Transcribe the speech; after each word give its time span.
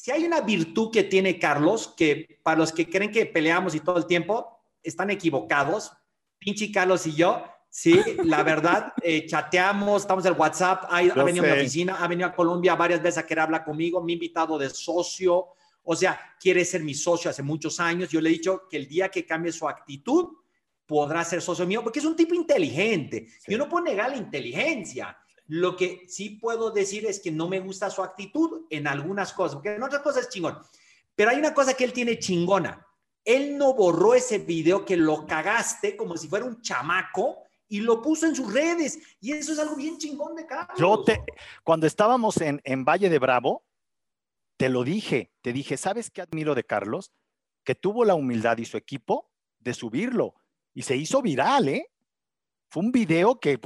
si 0.00 0.10
hay 0.10 0.24
una 0.24 0.40
virtud 0.40 0.90
que 0.90 1.04
tiene 1.04 1.38
Carlos, 1.38 1.92
que 1.94 2.40
para 2.42 2.56
los 2.56 2.72
que 2.72 2.88
creen 2.88 3.12
que 3.12 3.26
peleamos 3.26 3.74
y 3.74 3.80
todo 3.80 3.98
el 3.98 4.06
tiempo, 4.06 4.58
están 4.82 5.10
equivocados. 5.10 5.92
Pinche 6.38 6.72
Carlos 6.72 7.06
y 7.06 7.12
yo, 7.12 7.44
sí, 7.68 8.00
la 8.24 8.42
verdad, 8.42 8.94
eh, 9.02 9.26
chateamos, 9.26 10.00
estamos 10.00 10.24
en 10.24 10.40
WhatsApp, 10.40 10.84
ha, 10.88 11.00
ha 11.00 11.22
venido 11.22 11.44
a 11.44 11.48
mi 11.48 11.52
oficina, 11.52 12.02
ha 12.02 12.08
venido 12.08 12.26
a 12.26 12.34
Colombia 12.34 12.74
varias 12.76 13.02
veces 13.02 13.18
a 13.18 13.26
querer 13.26 13.42
hablar 13.42 13.62
conmigo, 13.62 14.02
me 14.02 14.12
ha 14.12 14.14
invitado 14.14 14.56
de 14.56 14.70
socio, 14.70 15.48
o 15.82 15.94
sea, 15.94 16.18
quiere 16.40 16.64
ser 16.64 16.82
mi 16.82 16.94
socio 16.94 17.30
hace 17.30 17.42
muchos 17.42 17.78
años. 17.78 18.08
Yo 18.08 18.22
le 18.22 18.30
he 18.30 18.32
dicho 18.32 18.62
que 18.70 18.78
el 18.78 18.88
día 18.88 19.10
que 19.10 19.26
cambie 19.26 19.52
su 19.52 19.68
actitud, 19.68 20.30
podrá 20.86 21.22
ser 21.24 21.42
socio 21.42 21.66
mío, 21.66 21.82
porque 21.82 21.98
es 21.98 22.06
un 22.06 22.16
tipo 22.16 22.34
inteligente. 22.34 23.28
Yo 23.46 23.58
no 23.58 23.68
puedo 23.68 23.84
negar 23.84 24.08
la 24.08 24.16
inteligencia. 24.16 25.14
Lo 25.50 25.74
que 25.74 26.04
sí 26.06 26.30
puedo 26.30 26.70
decir 26.70 27.06
es 27.06 27.18
que 27.18 27.32
no 27.32 27.48
me 27.48 27.58
gusta 27.58 27.90
su 27.90 28.04
actitud 28.04 28.66
en 28.70 28.86
algunas 28.86 29.32
cosas, 29.32 29.56
porque 29.56 29.74
en 29.74 29.82
otras 29.82 30.00
cosas 30.00 30.22
es 30.22 30.28
chingón. 30.28 30.56
Pero 31.16 31.30
hay 31.30 31.38
una 31.38 31.52
cosa 31.52 31.74
que 31.74 31.82
él 31.82 31.92
tiene 31.92 32.20
chingona. 32.20 32.86
Él 33.24 33.58
no 33.58 33.74
borró 33.74 34.14
ese 34.14 34.38
video 34.38 34.84
que 34.84 34.96
lo 34.96 35.26
cagaste 35.26 35.96
como 35.96 36.16
si 36.16 36.28
fuera 36.28 36.44
un 36.44 36.62
chamaco 36.62 37.42
y 37.66 37.80
lo 37.80 38.00
puso 38.00 38.26
en 38.26 38.36
sus 38.36 38.52
redes. 38.52 39.00
Y 39.20 39.32
eso 39.32 39.52
es 39.52 39.58
algo 39.58 39.74
bien 39.74 39.98
chingón 39.98 40.36
de 40.36 40.46
Carlos. 40.46 40.78
Yo 40.78 41.02
te, 41.02 41.20
cuando 41.64 41.88
estábamos 41.88 42.36
en, 42.40 42.60
en 42.62 42.84
Valle 42.84 43.08
de 43.08 43.18
Bravo, 43.18 43.64
te 44.56 44.68
lo 44.68 44.84
dije, 44.84 45.32
te 45.42 45.52
dije, 45.52 45.76
¿sabes 45.76 46.12
qué 46.12 46.22
admiro 46.22 46.54
de 46.54 46.62
Carlos? 46.62 47.10
Que 47.64 47.74
tuvo 47.74 48.04
la 48.04 48.14
humildad 48.14 48.58
y 48.58 48.66
su 48.66 48.76
equipo 48.76 49.32
de 49.58 49.74
subirlo 49.74 50.36
y 50.74 50.82
se 50.82 50.94
hizo 50.94 51.20
viral, 51.22 51.68
¿eh? 51.68 51.90
Fue 52.68 52.84
un 52.84 52.92
video 52.92 53.40
que 53.40 53.58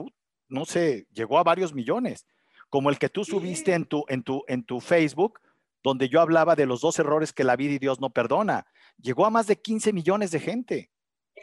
no 0.49 0.65
sé, 0.65 1.07
llegó 1.13 1.39
a 1.39 1.43
varios 1.43 1.75
millones, 1.75 2.27
como 2.71 2.91
el 2.91 2.99
que 2.99 3.09
tú 3.09 3.25
subiste 3.25 3.75
en 3.75 3.85
tu, 3.85 4.05
en 4.09 4.23
tu, 4.23 4.45
en 4.49 4.65
tu 4.65 4.81
Facebook, 4.81 5.41
donde 5.83 6.09
yo 6.09 6.21
hablaba 6.21 6.57
de 6.57 6.67
los 6.67 6.81
dos 6.81 6.99
errores 6.99 7.33
que 7.33 7.45
la 7.45 7.57
vida 7.57 7.75
y 7.75 7.79
Dios 7.79 8.01
no 8.01 8.11
perdona. 8.11 8.67
Llegó 9.01 9.27
a 9.27 9.31
más 9.31 9.47
de 9.47 9.61
15 9.61 9.93
millones 9.93 10.31
de 10.31 10.41
gente. 10.41 10.91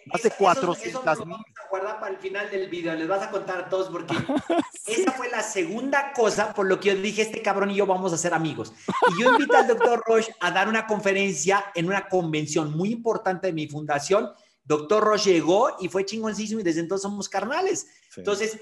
Más 0.05 0.23
de 0.23 0.31
400 0.31 1.25
mil. 1.27 1.37
guardar 1.69 1.99
para 1.99 2.13
el 2.13 2.17
final 2.17 2.49
del 2.49 2.69
video, 2.69 2.95
les 2.95 3.07
vas 3.07 3.21
a 3.21 3.29
contar 3.29 3.59
a 3.59 3.69
todos 3.69 3.89
porque 3.89 4.15
esa 4.87 5.11
fue 5.11 5.29
la 5.29 5.43
segunda 5.43 6.11
cosa 6.13 6.53
por 6.53 6.65
lo 6.65 6.79
que 6.79 6.89
yo 6.89 6.95
dije, 6.95 7.21
este 7.21 7.41
cabrón 7.41 7.69
y 7.71 7.75
yo 7.75 7.85
vamos 7.85 8.11
a 8.11 8.17
ser 8.17 8.33
amigos. 8.33 8.73
Y 9.11 9.21
yo 9.21 9.31
invité 9.31 9.57
al 9.57 9.67
doctor 9.67 10.01
Roche 10.07 10.33
a 10.39 10.51
dar 10.51 10.67
una 10.67 10.87
conferencia 10.87 11.65
en 11.75 11.85
una 11.85 12.07
convención 12.07 12.75
muy 12.75 12.91
importante 12.91 13.47
de 13.47 13.53
mi 13.53 13.67
fundación. 13.67 14.31
Doctor 14.63 15.03
Roche 15.03 15.33
llegó 15.33 15.75
y 15.79 15.87
fue 15.87 16.05
chingoncísimo 16.05 16.61
y 16.61 16.63
desde 16.63 16.79
entonces 16.79 17.03
somos 17.03 17.29
carnales. 17.29 17.87
Entonces, 18.15 18.59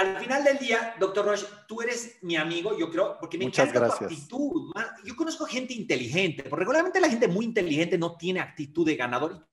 al 0.00 0.18
final 0.18 0.42
del 0.44 0.58
día, 0.58 0.94
doctor 0.98 1.26
Roche, 1.26 1.46
tú 1.68 1.82
eres 1.82 2.16
mi 2.22 2.36
amigo, 2.36 2.76
yo 2.78 2.90
creo, 2.90 3.18
porque 3.20 3.36
me 3.36 3.44
Muchas 3.44 3.68
encanta 3.68 3.88
gracias. 3.88 3.98
tu 4.08 4.14
actitud. 4.14 4.72
Yo 5.04 5.14
conozco 5.14 5.44
gente 5.44 5.74
inteligente, 5.74 6.44
porque 6.44 6.60
regularmente 6.60 7.00
la 7.00 7.08
gente 7.10 7.28
muy 7.28 7.44
inteligente 7.44 7.98
no 7.98 8.16
tiene 8.16 8.40
actitud 8.40 8.86
de 8.86 8.96
ganador. 8.96 9.46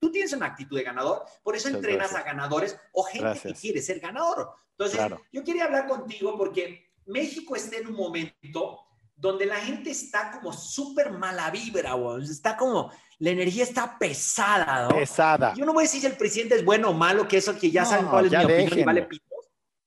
Tú 0.00 0.10
tienes 0.10 0.32
una 0.32 0.46
actitud 0.46 0.76
de 0.76 0.82
ganador, 0.82 1.22
por 1.42 1.54
eso 1.54 1.68
Muchas 1.68 1.76
entrenas 1.80 2.10
gracias. 2.10 2.20
a 2.20 2.24
ganadores 2.34 2.76
o 2.92 3.02
gente 3.04 3.24
Gracias. 3.24 3.52
que 3.54 3.60
quiere 3.60 3.82
ser 3.82 4.00
ganador. 4.00 4.50
Entonces, 4.70 4.96
Claro. 4.98 5.20
yo 5.30 5.44
quería 5.44 5.64
hablar 5.64 5.86
contigo 5.86 6.36
porque 6.38 6.90
México 7.06 7.54
está 7.54 7.76
en 7.76 7.88
un 7.88 7.94
momento 7.94 8.80
donde 9.14 9.46
la 9.46 9.56
gente 9.56 9.90
está 9.90 10.32
como 10.32 10.52
súper 10.52 11.12
mala 11.12 11.50
vibra, 11.50 11.92
güey. 11.92 12.24
está 12.24 12.56
como, 12.56 12.90
la 13.18 13.30
energía 13.30 13.62
está 13.62 13.96
pesada, 13.98 14.88
¿no? 14.88 14.96
Pesada. 14.96 15.54
Yo 15.54 15.64
no 15.64 15.72
voy 15.72 15.82
a 15.82 15.86
decir 15.86 16.00
si 16.00 16.06
el 16.08 16.16
presidente 16.16 16.56
es 16.56 16.64
bueno 16.64 16.90
o 16.90 16.94
malo, 16.94 17.28
que 17.28 17.36
eso 17.36 17.56
que 17.56 17.70
ya 17.70 17.82
No, 17.82 17.88
saben 17.90 18.06
cuál 18.06 18.26
es 18.26 18.32
mi 18.32 18.44
opinión 18.44 18.84
vale 18.86 19.02
pitos. 19.02 19.28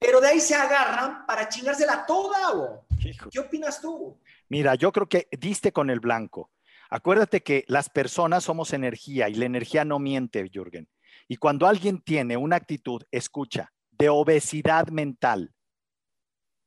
Pero 0.05 0.21
de 0.21 0.27
ahí 0.27 0.39
se 0.39 0.53
agarran 0.53 1.25
para 1.25 1.49
chingársela 1.49 2.05
toda, 2.05 2.53
bo. 2.53 2.85
¿Qué 3.31 3.39
opinas 3.39 3.81
tú? 3.81 4.19
Mira, 4.49 4.75
yo 4.75 4.91
creo 4.91 5.09
que 5.09 5.27
diste 5.31 5.71
con 5.71 5.89
el 5.89 5.99
blanco. 5.99 6.51
Acuérdate 6.91 7.41
que 7.41 7.65
las 7.67 7.89
personas 7.89 8.43
somos 8.43 8.71
energía 8.73 9.29
y 9.29 9.33
la 9.33 9.45
energía 9.45 9.83
no 9.83 9.97
miente, 9.97 10.47
Jürgen. 10.53 10.87
Y 11.27 11.37
cuando 11.37 11.65
alguien 11.65 12.01
tiene 12.01 12.37
una 12.37 12.55
actitud, 12.55 13.01
escucha, 13.09 13.73
de 13.89 14.09
obesidad 14.09 14.89
mental, 14.89 15.55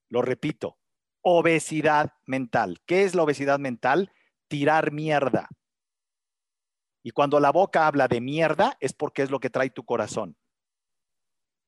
lo 0.09 0.23
repito, 0.23 0.79
obesidad 1.23 2.13
mental. 2.27 2.81
¿Qué 2.87 3.05
es 3.05 3.15
la 3.15 3.23
obesidad 3.23 3.61
mental? 3.61 4.11
Tirar 4.49 4.91
mierda. 4.91 5.49
Y 7.05 7.13
cuando 7.13 7.39
la 7.39 7.53
boca 7.53 7.87
habla 7.87 8.09
de 8.09 8.21
mierda 8.21 8.77
es 8.81 8.95
porque 8.95 9.23
es 9.23 9.31
lo 9.31 9.39
que 9.39 9.51
trae 9.51 9.71
tu 9.71 9.85
corazón. 9.85 10.37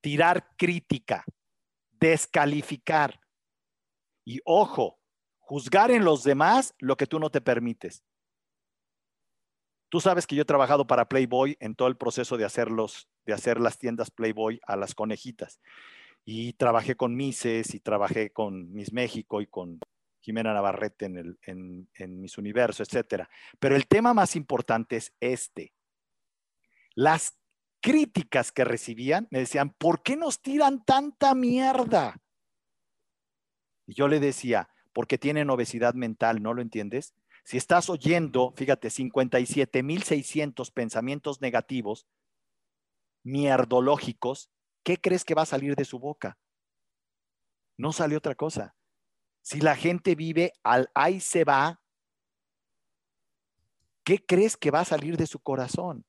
Tirar 0.01 0.57
crítica, 0.57 1.25
descalificar. 2.01 3.21
Y 4.25 4.41
ojo, 4.45 4.99
juzgar 5.39 5.91
en 5.91 6.05
los 6.05 6.25
demás 6.25 6.75
lo 6.79 6.97
que 6.97 7.07
tú 7.07 7.21
no 7.21 7.31
te 7.31 7.41
permites. 7.41 8.05
Tú 9.89 10.01
sabes 10.01 10.27
que 10.27 10.37
yo 10.37 10.43
he 10.43 10.47
trabajado 10.47 10.87
para 10.87 11.09
Playboy 11.09 11.57
en 11.61 11.75
todo 11.75 11.89
el 11.89 11.97
proceso 11.97 12.37
de 12.37 12.45
de 12.45 13.33
hacer 13.33 13.61
las 13.61 13.79
tiendas 13.79 14.11
Playboy 14.11 14.61
a 14.67 14.77
las 14.77 14.95
conejitas. 14.95 15.61
Y 16.25 16.53
trabajé 16.53 16.97
con 16.97 17.17
Mises 17.17 17.75
y 17.75 17.81
trabajé 17.81 18.31
con 18.31 18.73
Miss 18.73 18.93
México 18.93 19.41
y 19.41 19.47
con 19.47 19.81
Jimena 20.21 20.53
Navarrete 20.53 21.07
en, 21.07 21.17
el, 21.17 21.39
en, 21.43 21.89
en 21.95 22.21
Miss 22.21 22.39
Universo, 22.39 22.83
etcétera. 22.83 23.29
Pero 23.59 23.75
el 23.75 23.89
tema 23.89 24.15
más 24.15 24.37
importante 24.37 24.97
es 24.97 25.13
este. 25.19 25.75
Las 26.95 27.40
críticas 27.81 28.53
que 28.53 28.65
recibían 28.65 29.29
me 29.31 29.41
decían, 29.41 29.71
¿por 29.71 30.03
qué 30.03 30.17
nos 30.17 30.41
tiran 30.41 30.85
tanta 30.85 31.35
mierda? 31.35 32.21
Y 33.87 33.95
yo 33.95 34.09
le 34.09 34.21
decía, 34.21 34.69
porque 34.93 35.19
tienen 35.19 35.51
obesidad 35.51 35.95
mental, 35.95 36.43
¿no 36.43 36.55
lo 36.55 36.63
entiendes? 36.63 37.15
Si 37.45 37.57
estás 37.57 37.89
oyendo, 37.89 38.53
fíjate, 38.57 38.89
57.600 38.89 40.73
pensamientos 40.73 41.41
negativos, 41.41 42.07
mierdológicos, 43.23 44.51
¿qué 44.83 44.99
crees 44.99 45.25
que 45.25 45.35
va 45.35 45.43
a 45.43 45.47
salir 45.47 45.75
de 45.75 45.85
su 45.85 45.99
boca? 45.99 46.39
No 47.77 47.93
sale 47.93 48.17
otra 48.17 48.35
cosa. 48.35 48.77
Si 49.43 49.61
la 49.61 49.75
gente 49.75 50.15
vive 50.15 50.53
al 50.63 50.91
ahí 50.95 51.21
se 51.21 51.45
va, 51.45 51.81
¿qué 54.05 54.25
crees 54.25 54.57
que 54.57 54.71
va 54.71 54.81
a 54.81 54.85
salir 54.85 55.17
de 55.17 55.27
su 55.27 55.41
corazón? 55.41 56.05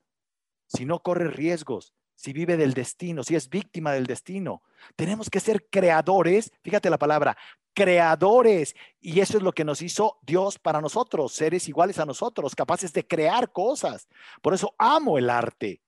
Si 0.73 0.85
no 0.85 0.99
corre 0.99 1.29
riesgos, 1.29 1.93
si 2.15 2.33
vive 2.33 2.55
del 2.55 2.73
destino, 2.73 3.23
si 3.23 3.35
es 3.35 3.49
víctima 3.49 3.91
del 3.91 4.05
destino. 4.05 4.61
Tenemos 4.95 5.29
que 5.29 5.39
ser 5.39 5.67
creadores, 5.69 6.51
fíjate 6.61 6.89
la 6.89 6.97
palabra, 6.97 7.35
creadores. 7.73 8.75
Y 9.01 9.19
eso 9.19 9.37
es 9.37 9.43
lo 9.43 9.51
que 9.51 9.65
nos 9.65 9.81
hizo 9.81 10.19
Dios 10.21 10.59
para 10.59 10.79
nosotros, 10.79 11.33
seres 11.33 11.67
iguales 11.67 11.99
a 11.99 12.05
nosotros, 12.05 12.55
capaces 12.55 12.93
de 12.93 13.05
crear 13.05 13.51
cosas. 13.51 14.07
Por 14.41 14.53
eso 14.53 14.73
amo 14.77 15.17
el 15.17 15.29
arte. 15.29 15.81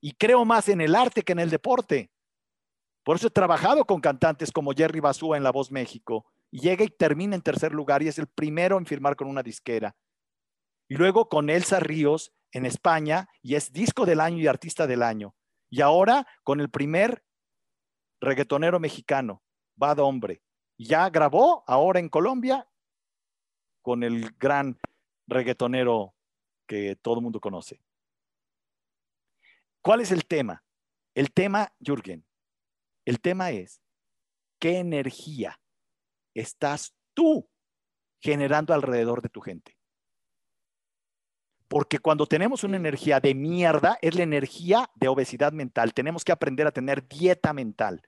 Y 0.00 0.12
creo 0.12 0.44
más 0.44 0.68
en 0.68 0.80
el 0.80 0.96
arte 0.96 1.22
que 1.22 1.32
en 1.32 1.40
el 1.40 1.50
deporte. 1.50 2.10
Por 3.04 3.16
eso 3.16 3.28
he 3.28 3.30
trabajado 3.30 3.84
con 3.84 4.00
cantantes 4.00 4.50
como 4.50 4.72
Jerry 4.72 5.00
Basúa 5.00 5.36
en 5.36 5.44
La 5.44 5.52
Voz 5.52 5.70
México. 5.70 6.26
Y 6.50 6.60
llega 6.60 6.82
y 6.82 6.88
termina 6.88 7.36
en 7.36 7.42
tercer 7.42 7.72
lugar 7.72 8.02
y 8.02 8.08
es 8.08 8.18
el 8.18 8.26
primero 8.26 8.78
en 8.78 8.86
firmar 8.86 9.14
con 9.14 9.28
una 9.28 9.42
disquera. 9.42 9.94
Y 10.88 10.96
luego 10.96 11.28
con 11.28 11.50
Elsa 11.50 11.78
Ríos 11.78 12.32
en 12.52 12.66
España 12.66 13.28
y 13.42 13.54
es 13.54 13.72
disco 13.72 14.06
del 14.06 14.20
año 14.20 14.38
y 14.38 14.46
artista 14.46 14.86
del 14.86 15.02
año. 15.02 15.34
Y 15.68 15.80
ahora 15.80 16.26
con 16.42 16.60
el 16.60 16.70
primer 16.70 17.24
reggaetonero 18.20 18.80
mexicano, 18.80 19.42
Bad 19.76 20.00
Hombre. 20.00 20.42
Ya 20.78 21.08
grabó 21.10 21.64
ahora 21.66 22.00
en 22.00 22.08
Colombia 22.08 22.68
con 23.82 24.02
el 24.02 24.30
gran 24.32 24.78
reggaetonero 25.26 26.14
que 26.66 26.96
todo 26.96 27.16
el 27.16 27.22
mundo 27.22 27.40
conoce. 27.40 27.82
¿Cuál 29.82 30.00
es 30.00 30.10
el 30.10 30.26
tema? 30.26 30.64
El 31.14 31.32
tema, 31.32 31.72
Jürgen, 31.80 32.24
el 33.04 33.20
tema 33.20 33.50
es 33.50 33.80
qué 34.58 34.78
energía 34.78 35.60
estás 36.34 36.94
tú 37.14 37.48
generando 38.20 38.74
alrededor 38.74 39.22
de 39.22 39.28
tu 39.30 39.40
gente. 39.40 39.79
Porque 41.70 42.00
cuando 42.00 42.26
tenemos 42.26 42.64
una 42.64 42.78
energía 42.78 43.20
de 43.20 43.32
mierda, 43.32 43.96
es 44.02 44.16
la 44.16 44.24
energía 44.24 44.90
de 44.96 45.06
obesidad 45.06 45.52
mental. 45.52 45.94
Tenemos 45.94 46.24
que 46.24 46.32
aprender 46.32 46.66
a 46.66 46.72
tener 46.72 47.06
dieta 47.06 47.52
mental. 47.52 48.02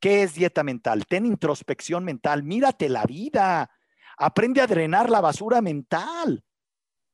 ¿Qué 0.00 0.22
es 0.22 0.32
dieta 0.32 0.62
mental? 0.62 1.04
Ten 1.04 1.26
introspección 1.26 2.02
mental. 2.02 2.44
Mírate 2.44 2.88
la 2.88 3.04
vida. 3.04 3.70
Aprende 4.16 4.62
a 4.62 4.66
drenar 4.66 5.10
la 5.10 5.20
basura 5.20 5.60
mental. 5.60 6.42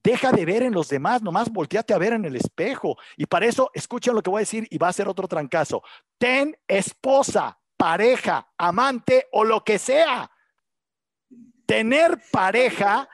Deja 0.04 0.30
de 0.30 0.44
ver 0.44 0.62
en 0.62 0.74
los 0.74 0.88
demás, 0.88 1.22
nomás 1.22 1.50
volteate 1.50 1.92
a 1.92 1.98
ver 1.98 2.12
en 2.12 2.24
el 2.24 2.36
espejo. 2.36 2.96
Y 3.16 3.26
para 3.26 3.46
eso, 3.46 3.72
escuchen 3.74 4.14
lo 4.14 4.22
que 4.22 4.30
voy 4.30 4.38
a 4.38 4.46
decir 4.46 4.68
y 4.70 4.78
va 4.78 4.86
a 4.86 4.92
ser 4.92 5.08
otro 5.08 5.26
trancazo. 5.26 5.82
Ten 6.18 6.56
esposa, 6.68 7.58
pareja, 7.76 8.48
amante 8.56 9.26
o 9.32 9.42
lo 9.42 9.64
que 9.64 9.80
sea. 9.80 10.30
Tener 11.66 12.16
pareja 12.30 13.08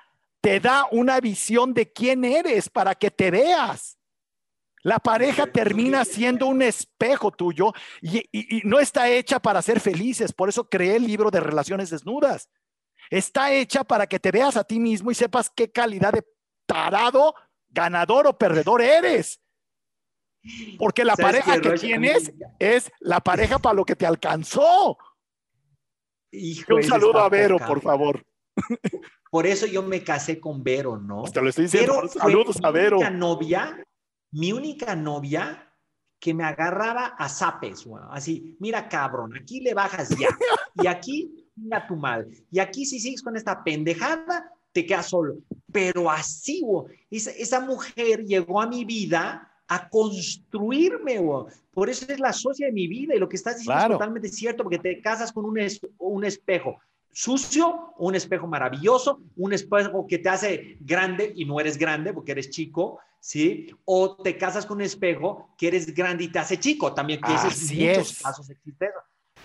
te 0.47 0.61
da 0.61 0.87
una 0.93 1.19
visión 1.19 1.75
de 1.75 1.93
quién 1.93 2.25
eres 2.25 2.71
para 2.71 2.95
que 2.95 3.11
te 3.11 3.33
veas. 3.33 3.99
La 4.85 5.01
pareja 5.01 5.49
termina 5.49 6.05
siendo 6.05 6.47
un 6.47 6.63
espejo 6.63 7.33
tuyo 7.33 7.73
y, 8.01 8.19
y, 8.31 8.59
y, 8.59 8.61
no 8.63 8.79
está 8.79 9.11
hecha 9.11 9.41
para 9.41 9.61
ser 9.61 9.81
felices. 9.81 10.33
Por 10.33 10.49
eso 10.49 10.69
creé 10.69 10.99
el 10.99 11.05
libro 11.05 11.33
de 11.33 11.41
relaciones 11.41 11.91
desnudas. 11.91 12.49
Está 13.11 13.53
hecha 13.53 13.83
para 13.83 14.07
que 14.07 14.21
te 14.21 14.31
veas 14.31 14.57
a 14.57 14.63
ti 14.63 14.79
mismo 14.79 15.11
y 15.11 15.17
sepas 15.17 15.51
qué 15.51 15.73
calidad 15.73 16.13
de 16.13 16.25
tarado, 16.65 17.35
ganador 17.69 18.29
o 18.29 18.39
perdedor 18.39 18.83
eres. 18.83 19.41
Porque 20.79 21.05
la 21.05 21.17
pareja 21.17 21.61
que, 21.61 21.73
tienes 21.73 22.33
es 22.61 22.93
la 23.01 23.19
pareja 23.19 23.59
para 23.59 23.75
lo 23.75 23.85
que 23.85 23.97
te 23.97 24.07
alcanzó. 24.07 24.97
un 26.31 26.83
saludo 26.85 27.19
a 27.19 27.29
Vero, 27.29 27.59
por 27.59 27.83
favor. 27.83 28.25
Por 29.31 29.47
eso 29.47 29.67
yo 29.67 29.83
me 29.83 30.03
casé 30.03 30.41
con 30.41 30.63
Vero, 30.63 30.99
¿no? 30.99 31.25
Te 31.25 31.43
lo 31.43 31.49
estoy 31.49 31.65
diciendo. 31.65 32.09
Saludos 32.09 32.59
a 32.63 32.71
Vero. 32.71 32.99
Mi 32.99 33.03
única 33.03 33.11
novia, 33.11 33.85
mi 34.31 34.53
única 34.53 34.97
novia 34.97 35.67
que 36.19 36.35
me 36.35 36.45
agarraba 36.45 37.15
a 37.19 37.29
zapes, 37.29 37.87
así, 38.11 38.57
mira 38.59 38.89
cabrón, 38.89 39.37
aquí 39.37 39.61
le 39.61 39.75
bajas 39.75 40.09
ya, 40.11 40.29
y 40.83 40.87
aquí, 40.87 41.51
mira 41.55 41.87
tu 41.87 41.95
madre, 41.95 42.29
y 42.51 42.59
aquí 42.59 42.87
si 42.87 42.99
sigues 42.99 43.23
con 43.23 43.37
esta 43.37 43.63
pendejada, 43.63 44.51
te 44.73 44.87
quedas 44.87 45.09
solo. 45.09 45.37
Pero 45.71 46.11
así, 46.11 46.63
esa, 47.11 47.31
esa 47.33 47.61
mujer 47.61 48.25
llegó 48.25 48.61
a 48.61 48.67
mi 48.67 48.85
vida 48.85 49.53
a 49.69 49.89
construirme, 49.89 51.21
por 51.71 51.91
eso 51.91 52.07
es 52.09 52.19
la 52.19 52.33
socia 52.33 52.67
de 52.67 52.73
mi 52.73 52.89
vida, 52.89 53.15
y 53.15 53.19
lo 53.19 53.29
que 53.29 53.37
estás 53.37 53.59
diciendo 53.59 53.83
es 53.83 53.91
totalmente 53.91 54.29
cierto, 54.29 54.63
porque 54.63 54.79
te 54.79 55.01
casas 55.03 55.33
con 55.33 55.45
un, 55.45 55.59
un 55.99 56.25
espejo 56.25 56.79
sucio, 57.17 57.95
un 57.97 58.15
espejo 58.15 58.47
maravilloso, 58.47 59.23
un 59.37 59.55
espejo 59.55 60.07
que 60.07 60.19
te 60.19 60.29
hace 60.29 60.77
grande 60.81 61.33
y 61.35 61.47
no 61.47 61.59
eres 61.59 61.79
grande 61.79 62.13
porque 62.13 62.33
eres 62.33 62.51
chico, 62.51 63.01
¿sí? 63.21 63.75
O 63.87 64.17
te 64.17 64.37
casas 64.37 64.67
con 64.67 64.77
un 64.77 64.83
espejo 64.83 65.55
que 65.57 65.69
eres 65.69 65.95
grande 65.95 66.25
y 66.25 66.29
te 66.29 66.41
hace 66.41 66.61
chico, 66.61 66.93
también 66.93 67.23
que 67.23 67.33
Así 67.33 67.87
en 67.87 67.97
muchos 67.97 68.21
casos 68.21 68.51
existe 68.51 68.91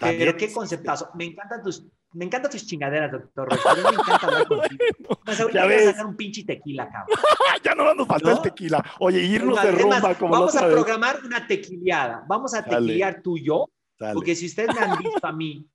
Pero 0.02 0.36
qué 0.36 0.52
conceptazo. 0.52 1.12
Me 1.16 1.24
encantan 1.24 1.64
tus, 1.64 1.86
me 2.12 2.26
encantan 2.26 2.52
tus 2.52 2.68
chingaderas, 2.68 3.10
doctor 3.10 3.48
me 3.48 3.56
encanta 3.56 4.28
hablar 4.28 4.48
contigo. 4.50 5.22
Pues 5.24 5.40
ahorita 5.40 5.64
voy 5.64 5.74
a 5.74 5.84
sacar 5.86 6.06
un 6.08 6.18
pinche 6.18 6.44
tequila, 6.44 6.90
cabrón. 6.90 7.18
ya 7.64 7.74
no 7.74 7.94
nos 7.94 8.06
faltó 8.06 8.32
el 8.32 8.42
tequila. 8.42 8.84
Oye, 9.00 9.24
irnos 9.24 9.64
de 9.64 9.72
rumba 9.72 10.14
como 10.16 10.34
Vamos 10.34 10.58
a 10.58 10.68
programar 10.68 11.22
una 11.24 11.48
tequiliada. 11.48 12.26
Vamos 12.28 12.54
a 12.54 12.66
tequiliar 12.66 13.22
tú 13.22 13.38
y 13.38 13.46
yo. 13.46 13.70
Porque 14.14 14.36
si 14.36 14.48
ustedes 14.48 14.76
me 14.76 14.82
han 14.82 14.98
visto 14.98 15.26
a 15.26 15.32
mí, 15.32 15.66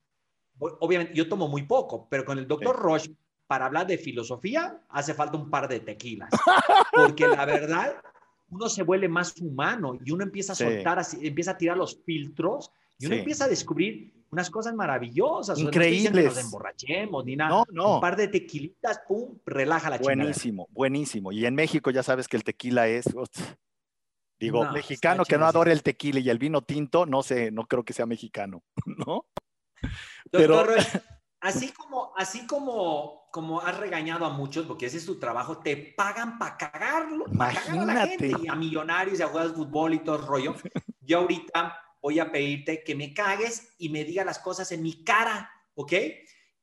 obviamente 0.59 1.13
yo 1.13 1.27
tomo 1.27 1.47
muy 1.47 1.63
poco, 1.63 2.07
pero 2.09 2.25
con 2.25 2.37
el 2.37 2.47
doctor 2.47 2.75
Roche 2.75 3.11
para 3.47 3.65
hablar 3.65 3.87
de 3.87 3.97
filosofía 3.97 4.81
hace 4.89 5.13
falta 5.13 5.37
un 5.37 5.49
par 5.49 5.67
de 5.67 5.79
tequilas, 5.79 6.29
porque 6.91 7.27
la 7.27 7.45
verdad 7.45 7.95
uno 8.49 8.69
se 8.69 8.83
vuelve 8.83 9.07
más 9.07 9.35
humano 9.41 9.97
y 10.03 10.11
uno 10.11 10.23
empieza 10.23 10.53
a 10.53 10.55
soltar, 10.55 10.99
así, 10.99 11.25
empieza 11.25 11.51
a 11.51 11.57
tirar 11.57 11.77
los 11.77 12.01
filtros 12.03 12.71
y 12.99 13.05
uno 13.05 13.15
empieza 13.15 13.45
a 13.45 13.47
descubrir 13.47 14.13
unas 14.31 14.49
cosas 14.49 14.73
maravillosas. 14.73 15.57
Increíbles. 15.59 16.13
No 16.13 16.19
que 16.19 16.25
nos 16.25 16.37
emborrachemos 16.37 17.25
ni 17.25 17.35
nada. 17.35 17.49
No, 17.49 17.65
no. 17.71 17.95
Un 17.95 18.01
par 18.01 18.15
de 18.15 18.27
tequilitas, 18.27 19.01
pum, 19.07 19.37
relaja 19.45 19.89
la 19.89 19.97
Buenísimo, 19.97 20.67
buenísimo. 20.71 21.31
Y 21.31 21.45
en 21.45 21.55
México 21.55 21.91
ya 21.91 22.03
sabes 22.03 22.27
que 22.27 22.37
el 22.37 22.43
tequila 22.43 22.87
es, 22.87 23.05
digo, 24.39 24.69
mexicano 24.71 25.23
que 25.23 25.37
no 25.37 25.45
adore 25.45 25.71
el 25.71 25.83
tequila 25.83 26.19
y 26.19 26.29
el 26.29 26.39
vino 26.39 26.61
tinto, 26.61 27.05
no 27.05 27.23
sé, 27.23 27.51
no 27.51 27.67
creo 27.67 27.83
que 27.83 27.93
sea 27.93 28.05
mexicano, 28.05 28.63
¿no? 28.85 29.25
Doctor, 30.31 30.75
así 31.41 31.71
como, 31.71 32.13
así 32.17 32.45
como, 32.47 33.27
como 33.31 33.61
has 33.61 33.77
regañado 33.77 34.25
a 34.25 34.29
muchos, 34.29 34.65
porque 34.65 34.87
ese 34.87 34.97
es 34.97 35.05
tu 35.05 35.19
trabajo, 35.19 35.59
te 35.59 35.77
pagan 35.77 36.37
para 36.37 36.57
cagarlo, 36.57 37.25
para 37.37 37.53
cagar 37.53 37.89
a 37.89 37.93
la 37.93 38.07
gente 38.07 38.31
y 38.43 38.47
a 38.47 38.55
millonarios 38.55 39.19
y 39.19 39.23
a 39.23 39.27
de 39.27 39.53
fútbol 39.53 39.93
y 39.93 39.99
todo 39.99 40.17
el 40.17 40.27
rollo. 40.27 40.55
Yo 41.01 41.19
ahorita 41.19 41.77
voy 42.01 42.19
a 42.19 42.31
pedirte 42.31 42.83
que 42.83 42.95
me 42.95 43.13
cagues 43.13 43.73
y 43.77 43.89
me 43.89 44.03
digas 44.03 44.25
las 44.25 44.39
cosas 44.39 44.71
en 44.71 44.81
mi 44.81 45.03
cara, 45.03 45.49
¿ok? 45.75 45.93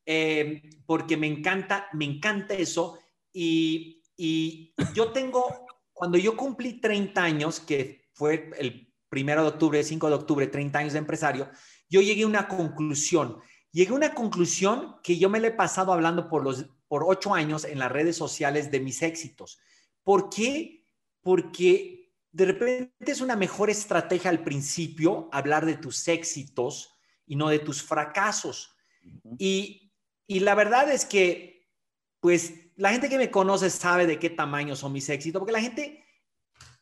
Eh, 0.07 0.63
porque 0.87 1.17
me 1.17 1.27
encanta, 1.27 1.89
me 1.93 2.05
encanta 2.05 2.55
eso. 2.55 2.99
Y, 3.33 4.03
y 4.17 4.75
yo 4.95 5.13
tengo, 5.13 5.67
cuando 5.93 6.19
yo 6.19 6.37
cumplí 6.37 6.81
30 6.81 7.23
años, 7.23 7.61
que 7.61 8.09
fue 8.13 8.51
el 8.59 8.93
primero 9.09 9.43
de 9.43 9.49
octubre, 9.49 9.83
5 9.83 10.09
de 10.09 10.15
octubre, 10.15 10.47
30 10.47 10.79
años 10.79 10.93
de 10.93 10.99
empresario, 10.99 11.49
yo 11.89 12.01
llegué 12.01 12.23
a 12.25 12.27
una 12.27 12.49
conclusión. 12.49 13.41
Llegué 13.73 13.91
a 13.93 13.97
una 13.97 14.15
conclusión 14.15 14.97
que 15.03 15.19
yo 15.19 15.29
me 15.29 15.41
le 15.41 15.49
he 15.49 15.53
pasado 15.53 15.93
hablando 15.93 16.29
por, 16.29 16.45
los, 16.45 16.67
por 16.87 17.05
ocho 17.07 17.35
años 17.35 17.65
en 17.65 17.79
las 17.79 17.91
redes 17.91 18.17
sociales 18.17 18.71
de 18.71 18.81
mis 18.81 19.03
éxitos. 19.03 19.59
¿Por 20.03 20.31
qué? 20.31 20.85
Porque 21.23 22.13
de 22.31 22.47
repente 22.47 22.93
es 23.07 23.21
una 23.21 23.37
mejor 23.37 23.71
estrategia 23.71 24.31
al 24.31 24.43
principio 24.43 25.29
hablar 25.33 25.67
de 25.67 25.77
tus 25.77 26.07
éxitos 26.09 26.93
y 27.27 27.37
no 27.37 27.49
de 27.49 27.59
tus 27.59 27.83
fracasos. 27.83 28.77
y, 29.39 29.93
y 30.27 30.41
la 30.41 30.55
verdad 30.55 30.91
es 30.91 31.05
que, 31.05 31.69
pues, 32.21 32.55
la 32.77 32.91
gente 32.91 33.09
que 33.09 33.19
me 33.19 33.31
conoce 33.31 33.71
sabe 33.71 34.07
de 34.07 34.19
qué 34.19 34.31
tamaño 34.31 34.75
son 34.75 34.93
mis 34.93 35.09
éxitos, 35.09 35.39
porque 35.39 35.53
la 35.53 35.61
gente, 35.61 36.05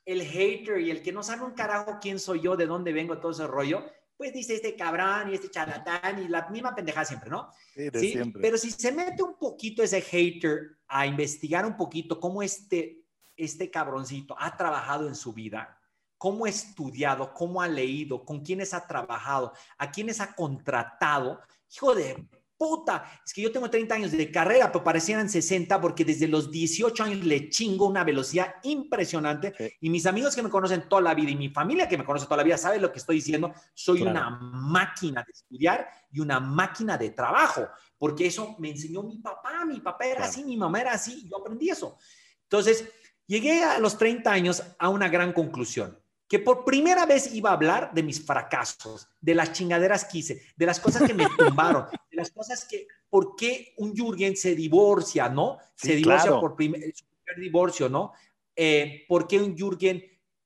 el 0.04 0.22
hater 0.22 0.80
y 0.80 0.90
el 0.90 1.02
que 1.02 1.12
no 1.12 1.22
sabe 1.22 1.42
un 1.42 1.52
carajo 1.52 1.98
quién 2.00 2.18
soy 2.18 2.40
yo, 2.40 2.56
de 2.56 2.66
dónde 2.66 2.92
vengo, 2.92 3.18
todo 3.18 3.32
ese 3.32 3.46
rollo, 3.46 3.84
pues 4.22 4.32
dice 4.32 4.54
este 4.54 4.76
cabrón 4.76 5.30
y 5.30 5.34
este 5.34 5.50
charlatán 5.50 6.22
y 6.22 6.28
la 6.28 6.48
misma 6.48 6.76
pendeja 6.76 7.04
siempre, 7.04 7.28
¿no? 7.28 7.50
Sí, 7.74 7.90
de 7.90 7.98
siempre. 7.98 8.40
Pero 8.40 8.56
si 8.56 8.70
se 8.70 8.92
mete 8.92 9.20
un 9.20 9.36
poquito 9.36 9.82
ese 9.82 10.00
hater 10.00 10.78
a 10.86 11.08
investigar 11.08 11.66
un 11.66 11.76
poquito 11.76 12.20
cómo 12.20 12.40
este, 12.40 13.02
este 13.36 13.68
cabroncito 13.68 14.36
ha 14.38 14.56
trabajado 14.56 15.08
en 15.08 15.16
su 15.16 15.32
vida, 15.32 15.76
cómo 16.18 16.44
ha 16.44 16.50
estudiado, 16.50 17.34
cómo 17.34 17.60
ha 17.60 17.66
leído, 17.66 18.24
con 18.24 18.44
quiénes 18.44 18.74
ha 18.74 18.86
trabajado, 18.86 19.54
a 19.76 19.90
quiénes 19.90 20.20
ha 20.20 20.32
contratado, 20.34 21.40
hijo 21.74 21.92
de 21.92 22.24
puta, 22.62 23.20
es 23.26 23.34
que 23.34 23.42
yo 23.42 23.50
tengo 23.50 23.68
30 23.68 23.92
años 23.92 24.12
de 24.12 24.30
carrera, 24.30 24.70
pero 24.70 24.84
parecieran 24.84 25.28
60 25.28 25.80
porque 25.80 26.04
desde 26.04 26.28
los 26.28 26.48
18 26.48 27.02
años 27.02 27.24
le 27.24 27.50
chingo 27.50 27.88
una 27.88 28.04
velocidad 28.04 28.54
impresionante 28.62 29.76
y 29.80 29.90
mis 29.90 30.06
amigos 30.06 30.36
que 30.36 30.44
me 30.44 30.48
conocen 30.48 30.88
toda 30.88 31.02
la 31.02 31.12
vida 31.12 31.32
y 31.32 31.34
mi 31.34 31.48
familia 31.48 31.88
que 31.88 31.98
me 31.98 32.04
conoce 32.04 32.26
toda 32.26 32.36
la 32.36 32.44
vida 32.44 32.56
sabe 32.56 32.78
lo 32.78 32.92
que 32.92 33.00
estoy 33.00 33.16
diciendo, 33.16 33.52
soy 33.74 34.02
una 34.02 34.30
máquina 34.30 35.24
de 35.24 35.32
estudiar 35.32 35.88
y 36.12 36.20
una 36.20 36.38
máquina 36.38 36.96
de 36.96 37.10
trabajo, 37.10 37.66
porque 37.98 38.26
eso 38.26 38.54
me 38.60 38.70
enseñó 38.70 39.02
mi 39.02 39.18
papá, 39.18 39.64
mi 39.64 39.80
papá 39.80 40.06
era 40.06 40.24
así, 40.26 40.44
mi 40.44 40.56
mamá 40.56 40.82
era 40.82 40.92
así, 40.92 41.22
y 41.24 41.28
yo 41.28 41.38
aprendí 41.38 41.68
eso. 41.68 41.98
Entonces, 42.44 42.88
llegué 43.26 43.64
a 43.64 43.80
los 43.80 43.98
30 43.98 44.30
años 44.30 44.62
a 44.78 44.88
una 44.88 45.08
gran 45.08 45.32
conclusión 45.32 45.98
que 46.32 46.38
por 46.38 46.64
primera 46.64 47.04
vez 47.04 47.34
iba 47.34 47.50
a 47.50 47.52
hablar 47.52 47.92
de 47.92 48.02
mis 48.02 48.24
fracasos, 48.24 49.06
de 49.20 49.34
las 49.34 49.52
chingaderas 49.52 50.06
que 50.06 50.16
hice, 50.16 50.42
de 50.56 50.64
las 50.64 50.80
cosas 50.80 51.02
que 51.02 51.12
me 51.12 51.26
tumbaron, 51.36 51.84
de 52.10 52.16
las 52.16 52.30
cosas 52.30 52.64
que, 52.64 52.88
¿por 53.10 53.36
qué 53.36 53.74
un 53.76 53.94
Jürgen 53.94 54.34
se 54.34 54.54
divorcia, 54.54 55.28
no? 55.28 55.58
se 55.74 55.94
divorcia 55.94 56.30
por 56.40 56.56
primer, 56.56 56.80
su 56.96 57.04
primer 57.04 57.38
divorcio, 57.38 57.90
¿no? 57.90 58.14
Eh, 58.56 59.04
¿Por 59.06 59.28
qué 59.28 59.40
un 59.40 59.54
Jürgen 59.54 60.02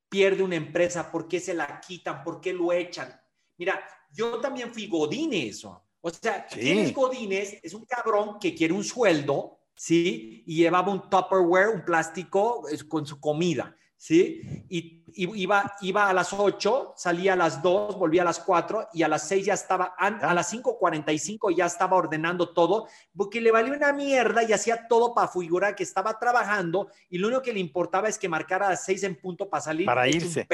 pierde 0.09 0.43
una 0.43 0.57
empresa? 0.57 1.09
¿Por 1.09 1.29
qué 1.29 1.39
se 1.39 1.55
la 1.55 1.81
quitan? 1.81 2.25
¿Por 2.25 2.41
qué 2.41 2.53
lo 2.53 2.73
echan? 2.73 3.09
Mira, 3.57 3.81
yo 4.11 4.41
también 4.41 4.75
fui 4.75 4.89
Godínez, 4.89 5.65
o 5.67 6.11
sea, 6.11 6.49
¿quién 6.49 6.81
es 6.81 6.93
Godínez? 6.93 7.61
Es 7.63 7.75
un 7.75 7.85
cabrón 7.85 8.41
que 8.41 8.57
quiere 8.57 8.75
un 8.75 8.83
sueldo, 8.83 9.61
¿sí? 9.77 10.43
Y 10.49 10.57
llevaba 10.57 10.91
un 10.91 11.09
Tupperware, 11.09 11.69
un 11.69 11.85
plástico 11.85 12.65
con 12.89 13.07
su 13.07 13.21
comida. 13.21 13.77
¿Sí? 13.97 14.65
Y, 14.69 15.05
iba, 15.15 15.75
iba 15.81 16.09
a 16.09 16.13
las 16.13 16.33
8, 16.33 16.95
salía 16.97 17.33
a 17.33 17.37
las 17.37 17.63
2, 17.63 17.97
volvía 17.97 18.23
a 18.23 18.27
las 18.27 18.39
4 18.41 18.89
y 18.93 19.03
a 19.03 19.09
las 19.09 19.27
6 19.29 19.47
ya 19.47 19.55
estaba, 19.55 19.95
a 19.99 20.35
las 20.35 20.53
5.45 20.53 21.55
ya 21.55 21.67
estaba 21.67 21.97
ordenando 21.97 22.53
todo, 22.53 22.89
porque 23.17 23.41
le 23.41 23.51
valió 23.51 23.75
una 23.75 23.93
mierda 23.93 24.43
y 24.43 24.53
hacía 24.53 24.87
todo 24.89 25.15
para 25.15 25.29
figurar 25.29 25.75
que 25.75 25.83
estaba 25.83 26.19
trabajando 26.19 26.89
y 27.09 27.19
lo 27.19 27.29
único 27.29 27.43
que 27.43 27.53
le 27.53 27.61
importaba 27.61 28.09
es 28.09 28.19
que 28.19 28.29
marcara 28.29 28.67
a 28.67 28.71
las 28.71 28.85
6 28.85 29.03
en 29.05 29.21
punto 29.21 29.49
para 29.49 29.63
salir. 29.63 29.87
Para 29.87 30.09
irse. 30.09 30.47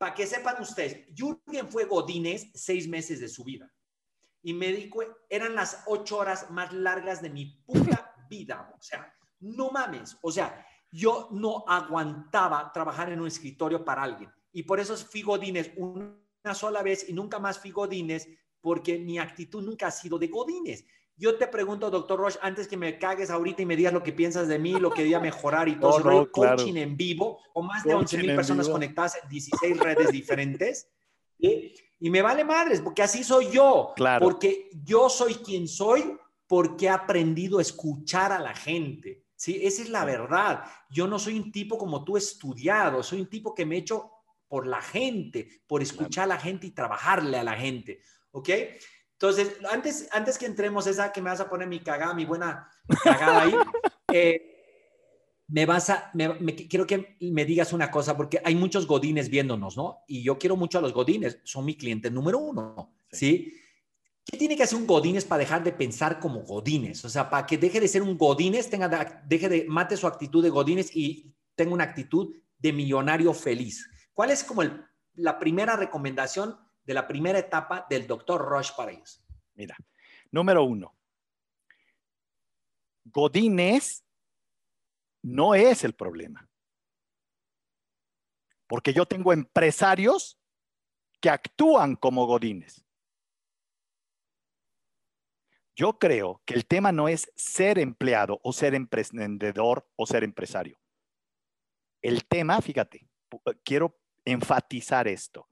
Para 0.00 0.14
que 0.14 0.26
sepan 0.26 0.62
ustedes, 0.62 1.04
Jürgen 1.14 1.70
fue 1.70 1.84
Godínez 1.84 2.50
seis 2.54 2.88
meses 2.88 3.20
de 3.20 3.28
su 3.28 3.44
vida. 3.44 3.70
Y 4.42 4.54
me 4.54 4.68
dijo, 4.68 5.00
eran 5.28 5.54
las 5.54 5.82
ocho 5.84 6.16
horas 6.16 6.50
más 6.50 6.72
largas 6.72 7.20
de 7.20 7.28
mi 7.28 7.44
puta 7.66 8.14
vida. 8.30 8.72
O 8.74 8.80
sea, 8.80 9.14
no 9.40 9.70
mames. 9.70 10.16
O 10.22 10.32
sea, 10.32 10.66
yo 10.90 11.28
no 11.30 11.64
aguantaba 11.66 12.70
trabajar 12.72 13.10
en 13.12 13.20
un 13.20 13.28
escritorio 13.28 13.84
para 13.84 14.02
alguien. 14.02 14.30
Y 14.52 14.64
por 14.64 14.80
eso 14.80 14.96
fui 14.96 15.22
Godínez 15.22 15.72
una 15.76 16.54
sola 16.54 16.82
vez 16.82 17.08
y 17.08 17.12
nunca 17.12 17.38
más 17.38 17.58
fui 17.58 17.70
Godínez 17.70 18.28
porque 18.60 18.98
mi 18.98 19.18
actitud 19.18 19.62
nunca 19.62 19.86
ha 19.86 19.90
sido 19.90 20.18
de 20.18 20.28
Godínez. 20.28 20.84
Yo 21.16 21.36
te 21.36 21.46
pregunto, 21.48 21.90
doctor 21.90 22.18
Roche, 22.18 22.38
antes 22.40 22.66
que 22.66 22.78
me 22.78 22.98
cagues 22.98 23.30
ahorita 23.30 23.60
y 23.60 23.66
me 23.66 23.76
digas 23.76 23.92
lo 23.92 24.02
que 24.02 24.12
piensas 24.12 24.48
de 24.48 24.58
mí, 24.58 24.72
lo 24.72 24.90
que 24.90 25.02
debía 25.02 25.20
mejorar 25.20 25.68
y 25.68 25.74
todo, 25.80 25.98
eso, 25.98 26.32
coaching 26.32 26.76
en 26.76 26.96
vivo, 26.96 27.40
o 27.52 27.62
más 27.62 27.84
de 27.84 27.94
11 27.94 28.18
mil 28.18 28.34
personas 28.34 28.68
conectadas 28.68 29.18
en 29.22 29.28
16 29.28 29.78
redes 29.78 30.10
diferentes. 30.10 30.88
Y 31.38 32.08
me 32.10 32.22
vale 32.22 32.42
madres, 32.42 32.80
porque 32.80 33.02
así 33.02 33.22
soy 33.22 33.50
yo. 33.50 33.92
Claro. 33.96 34.24
Porque 34.24 34.70
yo 34.82 35.10
soy 35.10 35.34
quien 35.34 35.68
soy 35.68 36.16
porque 36.46 36.86
he 36.86 36.88
aprendido 36.88 37.58
a 37.58 37.62
escuchar 37.62 38.32
a 38.32 38.40
la 38.40 38.54
gente. 38.54 39.22
Sí, 39.40 39.58
esa 39.62 39.80
es 39.80 39.88
la 39.88 40.04
verdad. 40.04 40.64
Yo 40.90 41.06
no 41.06 41.18
soy 41.18 41.38
un 41.38 41.50
tipo 41.50 41.78
como 41.78 42.04
tú 42.04 42.18
estudiado, 42.18 43.02
soy 43.02 43.22
un 43.22 43.30
tipo 43.30 43.54
que 43.54 43.64
me 43.64 43.76
he 43.76 43.78
hecho 43.78 44.10
por 44.46 44.66
la 44.66 44.82
gente, 44.82 45.62
por 45.66 45.80
escuchar 45.80 46.24
a 46.24 46.34
la 46.34 46.38
gente 46.38 46.66
y 46.66 46.72
trabajarle 46.72 47.38
a 47.38 47.42
la 47.42 47.54
gente. 47.54 48.02
¿Ok? 48.32 48.50
Entonces, 49.12 49.56
antes, 49.70 50.10
antes 50.12 50.36
que 50.36 50.44
entremos, 50.44 50.86
esa 50.86 51.10
que 51.10 51.22
me 51.22 51.30
vas 51.30 51.40
a 51.40 51.48
poner 51.48 51.68
mi 51.68 51.80
cagada, 51.80 52.12
mi 52.12 52.26
buena 52.26 52.68
cagada 53.02 53.40
ahí, 53.40 53.54
eh, 54.12 55.42
me 55.48 55.64
vas 55.64 55.88
a, 55.88 56.10
me, 56.12 56.54
quiero 56.54 56.86
que 56.86 57.16
me 57.20 57.46
digas 57.46 57.72
una 57.72 57.90
cosa, 57.90 58.18
porque 58.18 58.42
hay 58.44 58.54
muchos 58.54 58.86
godines 58.86 59.30
viéndonos, 59.30 59.74
¿no? 59.74 60.00
Y 60.06 60.22
yo 60.22 60.38
quiero 60.38 60.54
mucho 60.54 60.76
a 60.76 60.82
los 60.82 60.92
godines, 60.92 61.40
son 61.44 61.64
mi 61.64 61.78
cliente 61.78 62.10
número 62.10 62.40
uno, 62.40 62.94
¿sí? 63.10 63.54
¿Qué 64.24 64.36
tiene 64.36 64.56
que 64.56 64.62
hacer 64.62 64.78
un 64.78 64.86
godines 64.86 65.24
para 65.24 65.40
dejar 65.40 65.64
de 65.64 65.72
pensar 65.72 66.20
como 66.20 66.42
godines? 66.42 67.04
O 67.04 67.08
sea, 67.08 67.28
para 67.28 67.46
que 67.46 67.58
deje 67.58 67.80
de 67.80 67.88
ser 67.88 68.02
un 68.02 68.16
godines, 68.16 68.70
tenga, 68.70 69.22
deje 69.26 69.48
de, 69.48 69.64
mate 69.66 69.96
su 69.96 70.06
actitud 70.06 70.42
de 70.42 70.50
godines 70.50 70.94
y 70.94 71.34
tenga 71.54 71.74
una 71.74 71.84
actitud 71.84 72.36
de 72.58 72.72
millonario 72.72 73.32
feliz. 73.34 73.88
¿Cuál 74.12 74.30
es 74.30 74.44
como 74.44 74.62
la 75.14 75.38
primera 75.38 75.76
recomendación 75.76 76.56
de 76.84 76.94
la 76.94 77.08
primera 77.08 77.38
etapa 77.38 77.86
del 77.88 78.06
doctor 78.06 78.46
Rush 78.46 78.70
para 78.76 78.92
ellos? 78.92 79.24
Mira, 79.54 79.76
número 80.30 80.64
uno, 80.64 80.94
Godines 83.04 84.04
no 85.22 85.54
es 85.54 85.84
el 85.84 85.94
problema. 85.94 86.48
Porque 88.66 88.92
yo 88.92 89.04
tengo 89.06 89.32
empresarios 89.32 90.38
que 91.20 91.30
actúan 91.30 91.96
como 91.96 92.26
Godines. 92.26 92.84
Yo 95.80 95.98
creo 95.98 96.42
que 96.44 96.52
el 96.52 96.66
tema 96.66 96.92
no 96.92 97.08
es 97.08 97.32
ser 97.36 97.78
empleado 97.78 98.38
o 98.44 98.52
ser 98.52 98.74
emprendedor 98.74 99.88
o 99.96 100.04
ser 100.04 100.24
empresario. 100.24 100.78
El 102.02 102.26
tema, 102.26 102.60
fíjate, 102.60 103.08
quiero 103.64 103.98
enfatizar 104.26 105.08
esto, 105.08 105.48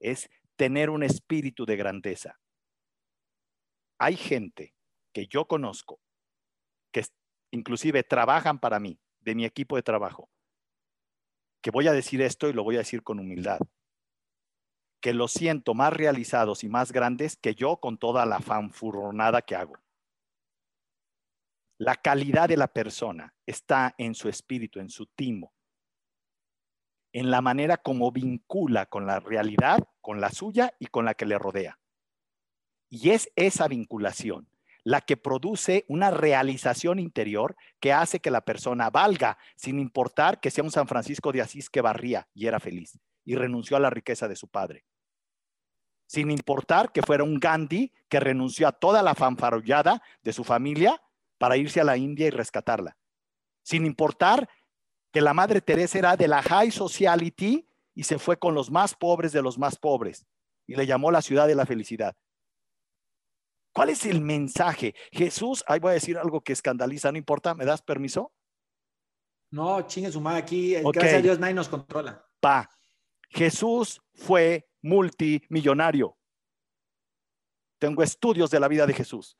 es 0.00 0.28
tener 0.56 0.90
un 0.90 1.04
espíritu 1.04 1.64
de 1.64 1.76
grandeza. 1.76 2.40
Hay 4.00 4.16
gente 4.16 4.74
que 5.14 5.28
yo 5.28 5.46
conozco 5.46 6.00
que 6.92 7.04
inclusive 7.52 8.02
trabajan 8.02 8.58
para 8.58 8.80
mí, 8.80 8.98
de 9.20 9.36
mi 9.36 9.44
equipo 9.44 9.76
de 9.76 9.84
trabajo, 9.84 10.28
que 11.62 11.70
voy 11.70 11.86
a 11.86 11.92
decir 11.92 12.20
esto 12.20 12.48
y 12.48 12.52
lo 12.52 12.64
voy 12.64 12.74
a 12.74 12.80
decir 12.80 13.04
con 13.04 13.20
humildad, 13.20 13.60
que 15.00 15.14
lo 15.14 15.28
siento 15.28 15.74
más 15.74 15.92
realizados 15.92 16.64
y 16.64 16.68
más 16.68 16.92
grandes 16.92 17.36
que 17.36 17.54
yo 17.54 17.76
con 17.76 17.98
toda 17.98 18.26
la 18.26 18.40
fanfurronada 18.40 19.42
que 19.42 19.54
hago. 19.54 19.78
La 21.78 21.94
calidad 21.94 22.48
de 22.48 22.56
la 22.56 22.68
persona 22.68 23.34
está 23.46 23.94
en 23.98 24.14
su 24.14 24.28
espíritu, 24.28 24.80
en 24.80 24.90
su 24.90 25.06
timo, 25.06 25.52
en 27.12 27.30
la 27.30 27.40
manera 27.40 27.76
como 27.76 28.10
vincula 28.10 28.86
con 28.86 29.06
la 29.06 29.20
realidad, 29.20 29.78
con 30.00 30.20
la 30.20 30.30
suya 30.30 30.74
y 30.80 30.86
con 30.86 31.04
la 31.04 31.14
que 31.14 31.26
le 31.26 31.38
rodea. 31.38 31.78
Y 32.90 33.10
es 33.10 33.30
esa 33.36 33.68
vinculación 33.68 34.48
la 34.82 35.02
que 35.02 35.16
produce 35.16 35.84
una 35.88 36.10
realización 36.10 36.98
interior 36.98 37.56
que 37.78 37.92
hace 37.92 38.20
que 38.20 38.30
la 38.30 38.40
persona 38.40 38.88
valga, 38.90 39.36
sin 39.54 39.78
importar 39.78 40.40
que 40.40 40.50
sea 40.50 40.64
un 40.64 40.70
San 40.70 40.88
Francisco 40.88 41.30
de 41.30 41.42
Asís 41.42 41.68
que 41.68 41.82
barría 41.82 42.26
y 42.32 42.46
era 42.46 42.58
feliz 42.58 42.98
y 43.28 43.36
renunció 43.36 43.76
a 43.76 43.80
la 43.80 43.90
riqueza 43.90 44.26
de 44.26 44.36
su 44.36 44.48
padre. 44.48 44.86
Sin 46.06 46.30
importar 46.30 46.92
que 46.92 47.02
fuera 47.02 47.24
un 47.24 47.38
Gandhi 47.38 47.92
que 48.08 48.20
renunció 48.20 48.66
a 48.66 48.72
toda 48.72 49.02
la 49.02 49.14
fanfarollada 49.14 50.02
de 50.22 50.32
su 50.32 50.44
familia 50.44 51.02
para 51.36 51.58
irse 51.58 51.78
a 51.78 51.84
la 51.84 51.98
India 51.98 52.26
y 52.26 52.30
rescatarla. 52.30 52.96
Sin 53.62 53.84
importar 53.84 54.48
que 55.12 55.20
la 55.20 55.34
Madre 55.34 55.60
Teresa 55.60 55.98
era 55.98 56.16
de 56.16 56.26
la 56.26 56.42
high 56.42 56.70
sociality 56.70 57.68
y 57.94 58.04
se 58.04 58.18
fue 58.18 58.38
con 58.38 58.54
los 58.54 58.70
más 58.70 58.94
pobres 58.94 59.32
de 59.32 59.42
los 59.42 59.58
más 59.58 59.76
pobres 59.76 60.24
y 60.66 60.74
le 60.74 60.86
llamó 60.86 61.10
la 61.10 61.20
ciudad 61.20 61.46
de 61.46 61.54
la 61.54 61.66
felicidad. 61.66 62.16
¿Cuál 63.74 63.90
es 63.90 64.06
el 64.06 64.22
mensaje? 64.22 64.94
Jesús, 65.12 65.62
ahí 65.66 65.80
voy 65.80 65.90
a 65.90 65.94
decir 65.94 66.16
algo 66.16 66.40
que 66.40 66.54
escandaliza, 66.54 67.12
no 67.12 67.18
importa, 67.18 67.54
¿me 67.54 67.66
das 67.66 67.82
permiso? 67.82 68.32
No, 69.50 69.82
chingue 69.82 70.10
su 70.10 70.22
madre 70.22 70.38
aquí, 70.38 70.74
gracias 70.76 71.14
a 71.14 71.20
Dios 71.20 71.38
nadie 71.38 71.52
nos 71.52 71.68
controla. 71.68 72.24
Pa, 72.40 72.70
Jesús 73.28 74.00
fue 74.14 74.68
multimillonario. 74.82 76.16
Tengo 77.78 78.02
estudios 78.02 78.50
de 78.50 78.60
la 78.60 78.68
vida 78.68 78.86
de 78.86 78.94
Jesús. 78.94 79.38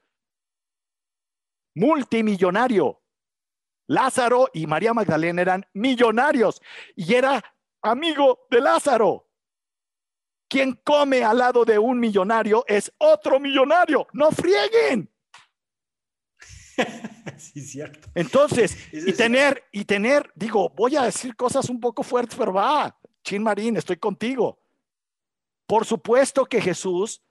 Multimillonario. 1.74 3.02
Lázaro 3.86 4.50
y 4.52 4.66
María 4.66 4.92
Magdalena 4.92 5.40
eran 5.40 5.66
millonarios 5.72 6.60
y 6.94 7.14
era 7.14 7.42
amigo 7.82 8.46
de 8.50 8.60
Lázaro. 8.60 9.26
Quien 10.48 10.74
come 10.84 11.24
al 11.24 11.38
lado 11.38 11.64
de 11.64 11.78
un 11.78 11.98
millonario 11.98 12.64
es 12.66 12.92
otro 12.98 13.40
millonario. 13.40 14.06
No 14.12 14.30
frieguen. 14.30 15.10
Sí, 17.36 17.60
cierto. 17.60 18.08
Entonces, 18.14 18.76
y 18.92 19.12
tener, 19.12 19.62
y 19.70 19.84
tener, 19.84 20.32
digo, 20.34 20.70
voy 20.70 20.96
a 20.96 21.02
decir 21.02 21.36
cosas 21.36 21.68
un 21.68 21.78
poco 21.78 22.02
fuertes, 22.02 22.36
pero 22.36 22.52
va, 22.52 22.98
Chin 23.28 23.42
Marín, 23.42 23.76
estoy 23.76 23.98
contigo. 23.98 24.58
Por 25.66 25.84
supuesto 25.84 26.46
que 26.46 26.62
Jesús 26.62 27.22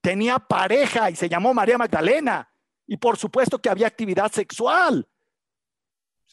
tenía 0.00 0.38
pareja 0.38 1.10
y 1.10 1.16
se 1.16 1.28
llamó 1.28 1.52
María 1.52 1.76
Magdalena. 1.76 2.48
Y 2.86 2.98
por 2.98 3.16
supuesto 3.16 3.60
que 3.60 3.68
había 3.68 3.88
actividad 3.88 4.30
sexual. 4.30 5.08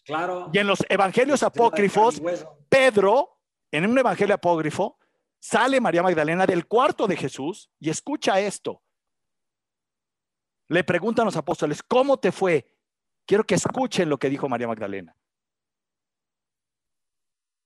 Claro. 0.05 0.51
Y 0.53 0.59
en 0.59 0.67
los 0.67 0.85
evangelios 0.87 1.41
apócrifos, 1.41 2.21
Pedro, 2.69 3.39
en 3.71 3.89
un 3.89 3.97
evangelio 3.97 4.35
apócrifo, 4.35 4.99
Sale 5.39 5.81
María 5.81 6.03
Magdalena 6.03 6.45
del 6.45 6.67
cuarto 6.67 7.07
de 7.07 7.17
Jesús 7.17 7.71
y 7.79 7.89
escucha 7.89 8.39
esto. 8.39 8.83
Le 10.67 10.83
preguntan 10.83 11.25
los 11.25 11.37
apóstoles, 11.37 11.81
¿cómo 11.81 12.19
te 12.19 12.31
fue? 12.31 12.77
Quiero 13.25 13.45
que 13.45 13.55
escuchen 13.55 14.09
lo 14.09 14.19
que 14.19 14.29
dijo 14.29 14.47
María 14.47 14.67
Magdalena. 14.67 15.17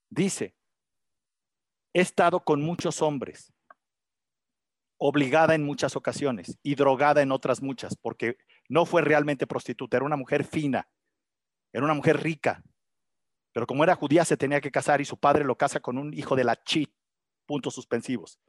Dice, 0.10 0.56
he 1.96 2.02
estado 2.02 2.44
con 2.44 2.62
muchos 2.62 3.02
hombres, 3.02 3.54
obligada 4.98 5.56
en 5.56 5.64
muchas 5.64 5.96
ocasiones 5.96 6.60
y 6.62 6.76
drogada 6.76 7.22
en 7.22 7.32
otras 7.32 7.62
muchas, 7.62 7.96
porque 7.96 8.38
no 8.68 8.86
fue 8.86 9.02
realmente 9.02 9.48
prostituta, 9.48 9.96
era 9.96 10.06
una 10.06 10.18
mujer 10.18 10.44
fina, 10.44 10.90
era 11.72 11.86
una 11.86 11.94
mujer 11.94 12.22
rica, 12.22 12.62
pero 13.54 13.66
como 13.66 13.86
era 13.86 13.96
judía 13.96 14.26
se 14.26 14.36
tenía 14.36 14.60
que 14.60 14.72
casar 14.72 15.00
y 15.00 15.06
su 15.06 15.18
padre 15.18 15.46
lo 15.46 15.58
casa 15.58 15.80
con 15.80 15.98
un 15.98 16.14
hijo 16.14 16.36
de 16.36 16.44
la 16.44 16.62
chit, 16.62 16.94
puntos 17.46 17.74
suspensivos. 17.74 18.42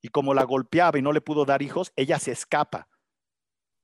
Y 0.00 0.08
como 0.08 0.32
la 0.32 0.44
golpeaba 0.44 0.98
y 0.98 1.02
no 1.02 1.12
le 1.12 1.20
pudo 1.20 1.44
dar 1.44 1.60
hijos, 1.60 1.92
ella 1.94 2.18
se 2.18 2.32
escapa. 2.32 2.88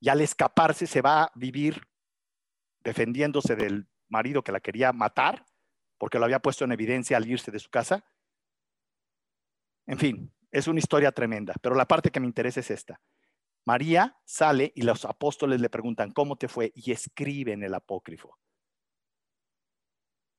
Y 0.01 0.09
al 0.09 0.23
escaparse 0.23 0.87
se 0.87 1.03
va 1.03 1.25
a 1.25 1.33
vivir 1.35 1.87
defendiéndose 2.83 3.55
del 3.55 3.87
marido 4.09 4.43
que 4.43 4.53
la 4.53 4.61
quería 4.61 4.95
matar, 4.95 5.45
porque 5.99 6.19
lo 6.19 6.25
había 6.25 6.41
puesto 6.41 6.65
en 6.65 6.73
evidencia 6.73 7.17
al 7.17 7.27
irse 7.27 7.51
de 7.51 7.59
su 7.59 7.71
casa. 7.71 8.05
En 9.87 9.99
fin, 9.99 10.33
es 10.51 10.69
una 10.69 10.79
historia 10.79 11.13
tremenda, 11.13 11.55
pero 11.61 11.75
la 11.75 11.87
parte 11.87 12.11
que 12.11 12.21
me 12.21 12.27
interesa 12.27 12.61
es 12.61 12.71
esta. 12.71 13.01
María 13.65 14.17
sale 14.25 14.73
y 14.75 14.83
los 14.83 15.05
apóstoles 15.05 15.61
le 15.61 15.69
preguntan, 15.69 16.13
¿cómo 16.13 16.37
te 16.37 16.49
fue? 16.49 16.73
Y 16.75 16.93
escribe 16.93 17.53
en 17.53 17.63
el 17.63 17.75
apócrifo. 17.75 18.39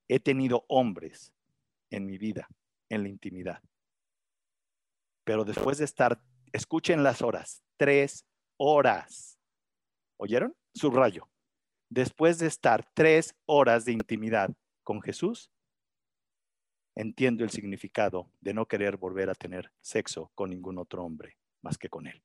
He 0.07 0.19
tenido 0.19 0.65
hombres 0.69 1.33
en 1.89 2.05
mi 2.05 2.17
vida, 2.17 2.47
en 2.89 3.03
la 3.03 3.09
intimidad. 3.09 3.61
Pero 5.25 5.43
después 5.43 5.77
de 5.77 5.85
estar, 5.85 6.21
escuchen 6.53 7.03
las 7.03 7.21
horas, 7.21 7.61
tres 7.75 8.25
horas. 8.55 9.37
¿Oyeron? 10.15 10.55
Subrayo. 10.73 11.29
Después 11.89 12.39
de 12.39 12.47
estar 12.47 12.89
tres 12.93 13.35
horas 13.45 13.83
de 13.83 13.91
intimidad 13.91 14.49
con 14.87 15.01
Jesús, 15.01 15.51
entiendo 16.95 17.43
el 17.43 17.49
significado 17.49 18.31
de 18.39 18.53
no 18.53 18.67
querer 18.67 18.95
volver 18.95 19.29
a 19.29 19.35
tener 19.35 19.69
sexo 19.81 20.31
con 20.33 20.49
ningún 20.49 20.77
otro 20.77 21.03
hombre 21.03 21.37
más 21.61 21.77
que 21.77 21.89
con 21.89 22.07
él. 22.07 22.23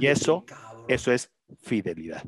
y 0.00 0.08
eso, 0.08 0.44
eso 0.88 1.12
es 1.12 1.32
fidelidad. 1.60 2.24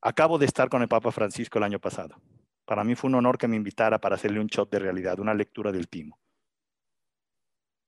Acabo 0.00 0.38
de 0.38 0.46
estar 0.46 0.70
con 0.70 0.80
el 0.80 0.88
Papa 0.88 1.12
Francisco 1.12 1.58
el 1.58 1.64
año 1.64 1.78
pasado. 1.78 2.16
Para 2.64 2.82
mí 2.82 2.94
fue 2.94 3.08
un 3.08 3.16
honor 3.16 3.36
que 3.36 3.46
me 3.46 3.56
invitara 3.56 4.00
para 4.00 4.14
hacerle 4.14 4.40
un 4.40 4.46
shot 4.46 4.70
de 4.70 4.78
realidad, 4.78 5.20
una 5.20 5.34
lectura 5.34 5.72
del 5.72 5.88
timo. 5.88 6.18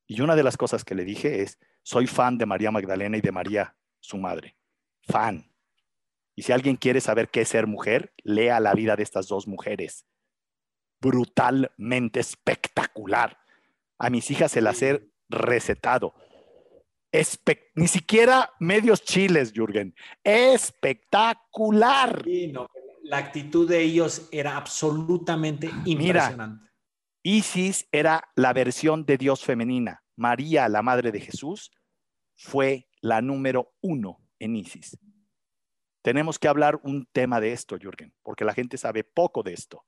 Y 0.06 0.20
una 0.20 0.36
de 0.36 0.42
las 0.42 0.58
cosas 0.58 0.84
que 0.84 0.94
le 0.94 1.06
dije 1.06 1.40
es, 1.40 1.58
soy 1.82 2.06
fan 2.06 2.36
de 2.36 2.44
María 2.44 2.70
Magdalena 2.70 3.16
y 3.16 3.22
de 3.22 3.32
María, 3.32 3.74
su 4.00 4.18
madre. 4.18 4.58
Fan. 5.00 5.47
Y 6.38 6.42
si 6.42 6.52
alguien 6.52 6.76
quiere 6.76 7.00
saber 7.00 7.30
qué 7.30 7.40
es 7.40 7.48
ser 7.48 7.66
mujer, 7.66 8.14
lea 8.22 8.60
la 8.60 8.72
vida 8.72 8.94
de 8.94 9.02
estas 9.02 9.26
dos 9.26 9.48
mujeres. 9.48 10.06
Brutalmente 11.00 12.20
espectacular. 12.20 13.40
A 13.98 14.08
mis 14.08 14.30
hijas 14.30 14.52
se 14.52 14.60
las 14.60 14.80
he 14.82 15.10
recetado. 15.28 16.14
ni 17.74 17.88
siquiera 17.88 18.52
medios 18.60 19.02
chiles, 19.02 19.52
Jürgen. 19.52 19.96
Espectacular. 20.22 22.22
Sí, 22.22 22.52
no, 22.52 22.68
la 23.02 23.18
actitud 23.18 23.68
de 23.68 23.80
ellos 23.80 24.28
era 24.30 24.56
absolutamente 24.56 25.68
impresionante. 25.86 26.70
Isis 27.24 27.88
era 27.90 28.30
la 28.36 28.52
versión 28.52 29.04
de 29.04 29.18
Dios 29.18 29.44
femenina. 29.44 30.04
María, 30.14 30.68
la 30.68 30.82
madre 30.82 31.10
de 31.10 31.18
Jesús, 31.18 31.72
fue 32.36 32.86
la 33.00 33.22
número 33.22 33.74
uno 33.80 34.20
en 34.38 34.54
ISIS. 34.54 34.96
Tenemos 36.02 36.38
que 36.38 36.48
hablar 36.48 36.78
un 36.82 37.06
tema 37.12 37.40
de 37.40 37.52
esto, 37.52 37.76
Jürgen, 37.76 38.12
porque 38.22 38.44
la 38.44 38.54
gente 38.54 38.78
sabe 38.78 39.04
poco 39.04 39.42
de 39.42 39.52
esto. 39.52 39.84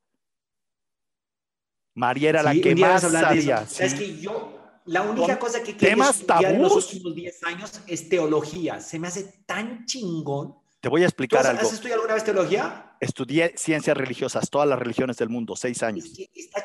María 1.94 2.30
era 2.30 2.42
la 2.42 2.52
que 2.54 2.74
más 2.74 3.02
sabía. 3.02 3.66
Es 3.78 3.94
que 3.94 4.18
yo, 4.18 4.80
la 4.86 5.02
única 5.02 5.38
cosa 5.38 5.62
que 5.62 5.76
quiero 5.76 6.02
estudiar 6.02 6.54
en 6.54 6.62
los 6.62 6.92
últimos 6.92 7.14
10 7.14 7.44
años 7.44 7.80
es 7.86 8.08
teología. 8.08 8.80
Se 8.80 8.98
me 8.98 9.08
hace 9.08 9.42
tan 9.46 9.84
chingón. 9.86 10.56
Te 10.80 10.88
voy 10.88 11.02
a 11.02 11.06
explicar 11.06 11.46
algo. 11.46 11.62
¿Has 11.62 11.74
estudiado 11.74 12.00
alguna 12.00 12.14
vez 12.14 12.24
teología? 12.24 12.96
Estudié 13.00 13.54
ciencias 13.56 13.96
religiosas, 13.96 14.48
todas 14.50 14.68
las 14.68 14.78
religiones 14.78 15.16
del 15.16 15.28
mundo, 15.28 15.56
seis 15.56 15.82
años. 15.82 16.06
está, 16.34 16.64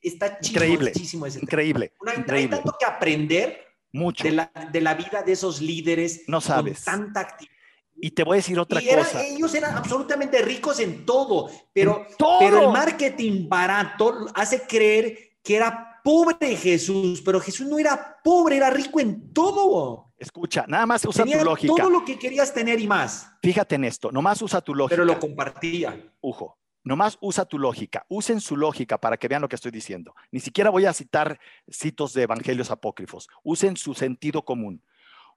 está 0.00 0.38
increíble, 0.42 0.92
increíble, 1.40 1.92
Hay 2.28 2.48
tanto 2.48 2.76
que 2.78 2.84
aprender 2.84 3.66
Mucho. 3.92 4.24
De, 4.24 4.32
la, 4.32 4.52
de 4.70 4.80
la 4.80 4.94
vida 4.94 5.22
de 5.22 5.32
esos 5.32 5.60
líderes. 5.60 6.24
No 6.28 6.40
sabes. 6.40 6.84
Con 6.84 6.94
tanta 6.94 7.20
actividad 7.20 7.55
y 8.00 8.10
te 8.10 8.24
voy 8.24 8.36
a 8.36 8.36
decir 8.36 8.58
otra 8.58 8.80
cosa. 8.80 9.24
Ellos 9.24 9.54
eran 9.54 9.76
absolutamente 9.76 10.42
ricos 10.42 10.80
en 10.80 11.06
todo, 11.06 11.50
pero, 11.72 12.06
pero 12.38 12.62
el 12.62 12.68
marketing 12.68 13.48
barato 13.48 14.26
hace 14.34 14.66
creer 14.66 15.38
que 15.42 15.56
era 15.56 16.00
pobre 16.02 16.56
Jesús, 16.56 17.22
pero 17.22 17.40
Jesús 17.40 17.66
no 17.66 17.78
era 17.78 18.18
pobre, 18.22 18.56
era 18.56 18.70
rico 18.70 19.00
en 19.00 19.32
todo. 19.32 20.12
Escucha, 20.18 20.64
nada 20.68 20.86
más 20.86 21.04
usa 21.04 21.24
tu 21.24 21.44
lógica. 21.44 21.74
Todo 21.76 21.90
lo 21.90 22.04
que 22.04 22.18
querías 22.18 22.52
tener 22.52 22.80
y 22.80 22.86
más. 22.86 23.30
Fíjate 23.42 23.74
en 23.74 23.84
esto, 23.84 24.10
nomás 24.12 24.40
usa 24.40 24.60
tu 24.60 24.74
lógica. 24.74 24.96
Pero 24.96 25.04
lo 25.04 25.18
compartía. 25.18 26.14
Ujo, 26.20 26.58
nomás 26.84 27.18
usa 27.20 27.44
tu 27.44 27.58
lógica. 27.58 28.06
Usen 28.08 28.40
su 28.40 28.56
lógica 28.56 28.98
para 28.98 29.16
que 29.16 29.28
vean 29.28 29.42
lo 29.42 29.48
que 29.48 29.56
estoy 29.56 29.72
diciendo. 29.72 30.14
Ni 30.30 30.40
siquiera 30.40 30.70
voy 30.70 30.86
a 30.86 30.92
citar 30.92 31.38
citos 31.68 32.12
de 32.12 32.22
evangelios 32.22 32.70
apócrifos. 32.70 33.28
Usen 33.42 33.76
su 33.76 33.94
sentido 33.94 34.44
común. 34.44 34.82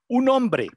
Un 0.07 0.29
hombre, 0.29 0.69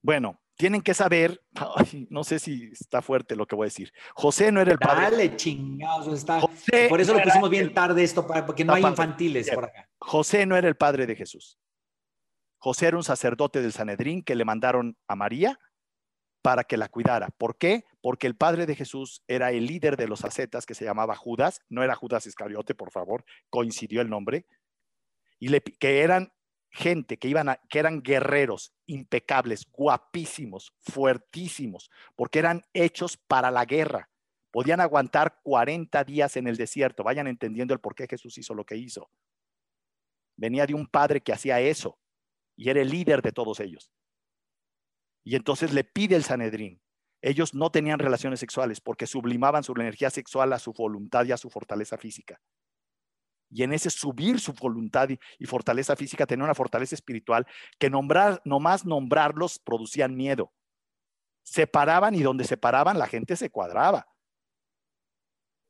bueno, 0.00 0.40
tienen 0.58 0.82
que 0.82 0.92
saber, 0.92 1.40
no 2.10 2.24
sé 2.24 2.38
si 2.40 2.64
está 2.72 3.00
fuerte 3.00 3.36
lo 3.36 3.46
que 3.46 3.56
voy 3.56 3.64
a 3.64 3.68
decir. 3.72 3.92
José 4.14 4.52
no 4.52 4.60
era 4.60 4.72
el 4.72 4.78
padre. 4.78 5.02
Dale, 5.02 5.36
chingados, 5.36 6.08
está. 6.08 6.40
por 6.88 7.00
eso 7.00 7.14
lo 7.14 7.22
pusimos 7.22 7.48
bien 7.48 7.72
tarde 7.72 8.02
esto, 8.02 8.26
porque 8.26 8.64
no 8.64 8.74
hay 8.74 8.84
infantiles 8.84 9.50
por 9.50 9.64
acá. 9.66 9.88
José 9.98 10.44
no 10.44 10.56
era 10.56 10.68
el 10.68 10.76
padre 10.76 11.06
de 11.06 11.14
Jesús. 11.14 11.58
José 12.58 12.88
era 12.88 12.96
un 12.96 13.04
sacerdote 13.04 13.62
del 13.62 13.72
Sanedrín 13.72 14.22
que 14.22 14.34
le 14.34 14.44
mandaron 14.44 14.98
a 15.06 15.14
María 15.14 15.58
para 16.42 16.64
que 16.64 16.76
la 16.76 16.88
cuidara. 16.88 17.28
¿Por 17.38 17.56
qué? 17.56 17.84
Porque 18.00 18.26
el 18.26 18.34
padre 18.34 18.66
de 18.66 18.74
Jesús 18.74 19.22
era 19.28 19.52
el 19.52 19.64
líder 19.64 19.96
de 19.96 20.08
los 20.08 20.24
ascetas 20.24 20.66
que 20.66 20.74
se 20.74 20.84
llamaba 20.84 21.14
Judas, 21.14 21.60
no 21.68 21.84
era 21.84 21.94
Judas 21.94 22.26
Iscariote, 22.26 22.74
por 22.74 22.90
favor, 22.90 23.24
coincidió 23.48 24.00
el 24.00 24.10
nombre, 24.10 24.44
y 25.38 25.48
le, 25.48 25.60
que 25.60 26.00
eran 26.00 26.32
gente 26.70 27.16
que, 27.18 27.28
iban 27.28 27.48
a, 27.48 27.56
que 27.68 27.78
eran 27.78 28.02
guerreros 28.02 28.72
impecables, 28.86 29.66
guapísimos, 29.70 30.72
fuertísimos, 30.80 31.90
porque 32.14 32.38
eran 32.38 32.62
hechos 32.72 33.16
para 33.16 33.50
la 33.50 33.64
guerra. 33.64 34.10
Podían 34.50 34.80
aguantar 34.80 35.40
40 35.42 36.04
días 36.04 36.36
en 36.36 36.46
el 36.46 36.56
desierto. 36.56 37.04
Vayan 37.04 37.26
entendiendo 37.26 37.74
el 37.74 37.80
por 37.80 37.94
qué 37.94 38.06
Jesús 38.06 38.38
hizo 38.38 38.54
lo 38.54 38.64
que 38.64 38.76
hizo. 38.76 39.10
Venía 40.36 40.66
de 40.66 40.74
un 40.74 40.86
padre 40.86 41.20
que 41.20 41.32
hacía 41.32 41.60
eso 41.60 41.98
y 42.56 42.70
era 42.70 42.80
el 42.80 42.90
líder 42.90 43.22
de 43.22 43.32
todos 43.32 43.60
ellos. 43.60 43.90
Y 45.24 45.36
entonces 45.36 45.72
le 45.72 45.84
pide 45.84 46.16
el 46.16 46.24
Sanedrín. 46.24 46.80
Ellos 47.20 47.52
no 47.52 47.70
tenían 47.70 47.98
relaciones 47.98 48.40
sexuales 48.40 48.80
porque 48.80 49.06
sublimaban 49.06 49.64
su 49.64 49.72
energía 49.72 50.08
sexual 50.10 50.52
a 50.52 50.58
su 50.58 50.72
voluntad 50.72 51.24
y 51.26 51.32
a 51.32 51.36
su 51.36 51.50
fortaleza 51.50 51.98
física 51.98 52.40
y 53.50 53.62
en 53.62 53.72
ese 53.72 53.90
subir 53.90 54.40
su 54.40 54.52
voluntad 54.52 55.08
y, 55.10 55.46
fortaleza 55.46 55.96
física, 55.96 56.26
tener 56.26 56.44
una 56.44 56.54
fortaleza 56.54 56.94
espiritual, 56.94 57.46
que 57.78 57.90
nombrar, 57.90 58.40
nomás 58.44 58.84
nombrarlos 58.84 59.58
producían 59.58 60.16
miedo. 60.16 60.52
Se 61.42 61.66
paraban 61.66 62.14
y 62.14 62.22
donde 62.22 62.44
se 62.44 62.56
paraban 62.56 62.98
la 62.98 63.06
gente 63.06 63.36
se 63.36 63.50
cuadraba. 63.50 64.06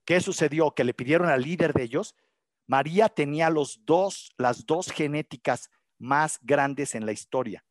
¿Qué 0.04 0.20
sucedió? 0.20 0.74
Que 0.74 0.84
le 0.84 0.94
pidieron 0.94 1.28
al 1.28 1.42
líder 1.42 1.72
de 1.72 1.84
ellos. 1.84 2.16
María 2.66 3.08
tenía 3.08 3.50
los 3.50 3.84
dos, 3.84 4.32
las 4.38 4.66
dos 4.66 4.90
genéticas 4.90 5.70
más 5.98 6.38
grandes 6.42 6.94
en 6.94 7.06
la 7.06 7.12
historia. 7.12 7.64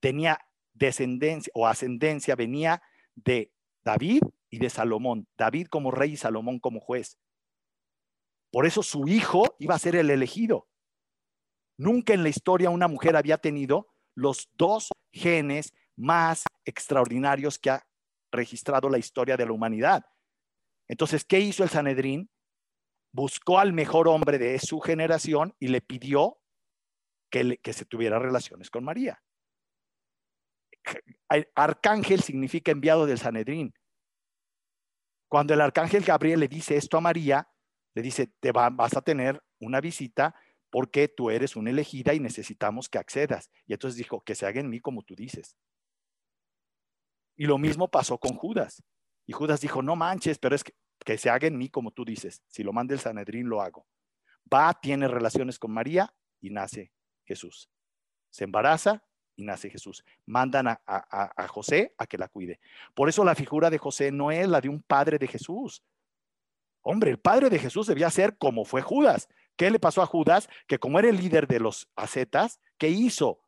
Tenía 0.00 0.40
descendencia 0.72 1.50
o 1.54 1.66
ascendencia, 1.66 2.34
venía 2.34 2.82
de 3.14 3.52
David 3.84 4.22
y 4.50 4.58
de 4.58 4.70
Salomón. 4.70 5.28
David 5.36 5.68
como 5.68 5.90
rey 5.90 6.12
y 6.12 6.16
Salomón 6.16 6.58
como 6.58 6.80
juez. 6.80 7.18
Por 8.54 8.66
eso 8.66 8.84
su 8.84 9.08
hijo 9.08 9.56
iba 9.58 9.74
a 9.74 9.80
ser 9.80 9.96
el 9.96 10.10
elegido. 10.10 10.68
Nunca 11.76 12.14
en 12.14 12.22
la 12.22 12.28
historia 12.28 12.70
una 12.70 12.86
mujer 12.86 13.16
había 13.16 13.36
tenido 13.36 13.88
los 14.14 14.48
dos 14.56 14.92
genes 15.12 15.72
más 15.96 16.44
extraordinarios 16.64 17.58
que 17.58 17.70
ha 17.70 17.84
registrado 18.30 18.88
la 18.88 18.98
historia 18.98 19.36
de 19.36 19.44
la 19.44 19.50
humanidad. 19.50 20.06
Entonces, 20.86 21.24
¿qué 21.24 21.40
hizo 21.40 21.64
el 21.64 21.68
Sanedrín? 21.68 22.30
Buscó 23.12 23.58
al 23.58 23.72
mejor 23.72 24.06
hombre 24.06 24.38
de 24.38 24.56
su 24.60 24.78
generación 24.78 25.56
y 25.58 25.66
le 25.66 25.80
pidió 25.80 26.38
que, 27.32 27.58
que 27.58 27.72
se 27.72 27.86
tuviera 27.86 28.20
relaciones 28.20 28.70
con 28.70 28.84
María. 28.84 29.20
Arcángel 31.56 32.20
significa 32.20 32.70
enviado 32.70 33.04
del 33.04 33.18
Sanedrín. 33.18 33.74
Cuando 35.28 35.54
el 35.54 35.60
arcángel 35.60 36.04
Gabriel 36.04 36.38
le 36.38 36.46
dice 36.46 36.76
esto 36.76 36.96
a 36.96 37.00
María, 37.00 37.48
le 37.94 38.02
dice, 38.02 38.26
te 38.40 38.52
vas 38.52 38.96
a 38.96 39.02
tener 39.02 39.42
una 39.60 39.80
visita 39.80 40.34
porque 40.70 41.06
tú 41.06 41.30
eres 41.30 41.54
una 41.54 41.70
elegida 41.70 42.14
y 42.14 42.20
necesitamos 42.20 42.88
que 42.88 42.98
accedas. 42.98 43.50
Y 43.66 43.72
entonces 43.72 43.96
dijo, 43.96 44.22
que 44.22 44.34
se 44.34 44.46
haga 44.46 44.60
en 44.60 44.68
mí 44.68 44.80
como 44.80 45.02
tú 45.02 45.14
dices. 45.14 45.56
Y 47.36 47.46
lo 47.46 47.58
mismo 47.58 47.88
pasó 47.88 48.18
con 48.18 48.36
Judas. 48.36 48.82
Y 49.26 49.32
Judas 49.32 49.60
dijo, 49.60 49.82
no 49.82 49.94
manches, 49.96 50.38
pero 50.38 50.54
es 50.54 50.64
que, 50.64 50.74
que 51.04 51.16
se 51.16 51.30
haga 51.30 51.46
en 51.46 51.56
mí 51.56 51.68
como 51.68 51.92
tú 51.92 52.04
dices. 52.04 52.42
Si 52.48 52.62
lo 52.62 52.72
manda 52.72 52.94
el 52.94 53.00
Sanedrín, 53.00 53.48
lo 53.48 53.62
hago. 53.62 53.86
Va, 54.52 54.74
tiene 54.74 55.08
relaciones 55.08 55.58
con 55.58 55.72
María 55.72 56.12
y 56.40 56.50
nace 56.50 56.92
Jesús. 57.24 57.70
Se 58.30 58.44
embaraza 58.44 59.04
y 59.36 59.44
nace 59.44 59.70
Jesús. 59.70 60.04
Mandan 60.26 60.68
a, 60.68 60.80
a, 60.86 61.48
José 61.48 61.94
a 61.98 62.06
que 62.06 62.18
la 62.18 62.28
cuide. 62.28 62.60
Por 62.94 63.08
eso 63.08 63.24
la 63.24 63.34
figura 63.34 63.70
de 63.70 63.78
José 63.78 64.10
no 64.10 64.30
es 64.30 64.48
la 64.48 64.60
de 64.60 64.68
un 64.68 64.82
padre 64.82 65.18
de 65.18 65.28
Jesús. 65.28 65.82
Hombre, 66.86 67.10
el 67.10 67.18
padre 67.18 67.48
de 67.48 67.58
Jesús 67.58 67.86
debía 67.86 68.10
ser 68.10 68.36
como 68.36 68.66
fue 68.66 68.82
Judas. 68.82 69.28
¿Qué 69.56 69.70
le 69.70 69.80
pasó 69.80 70.02
a 70.02 70.06
Judas? 70.06 70.50
Que 70.66 70.78
como 70.78 70.98
era 70.98 71.08
el 71.08 71.16
líder 71.16 71.48
de 71.48 71.58
los 71.58 71.88
ascetas, 71.96 72.60
¿qué 72.76 72.90
hizo? 72.90 73.40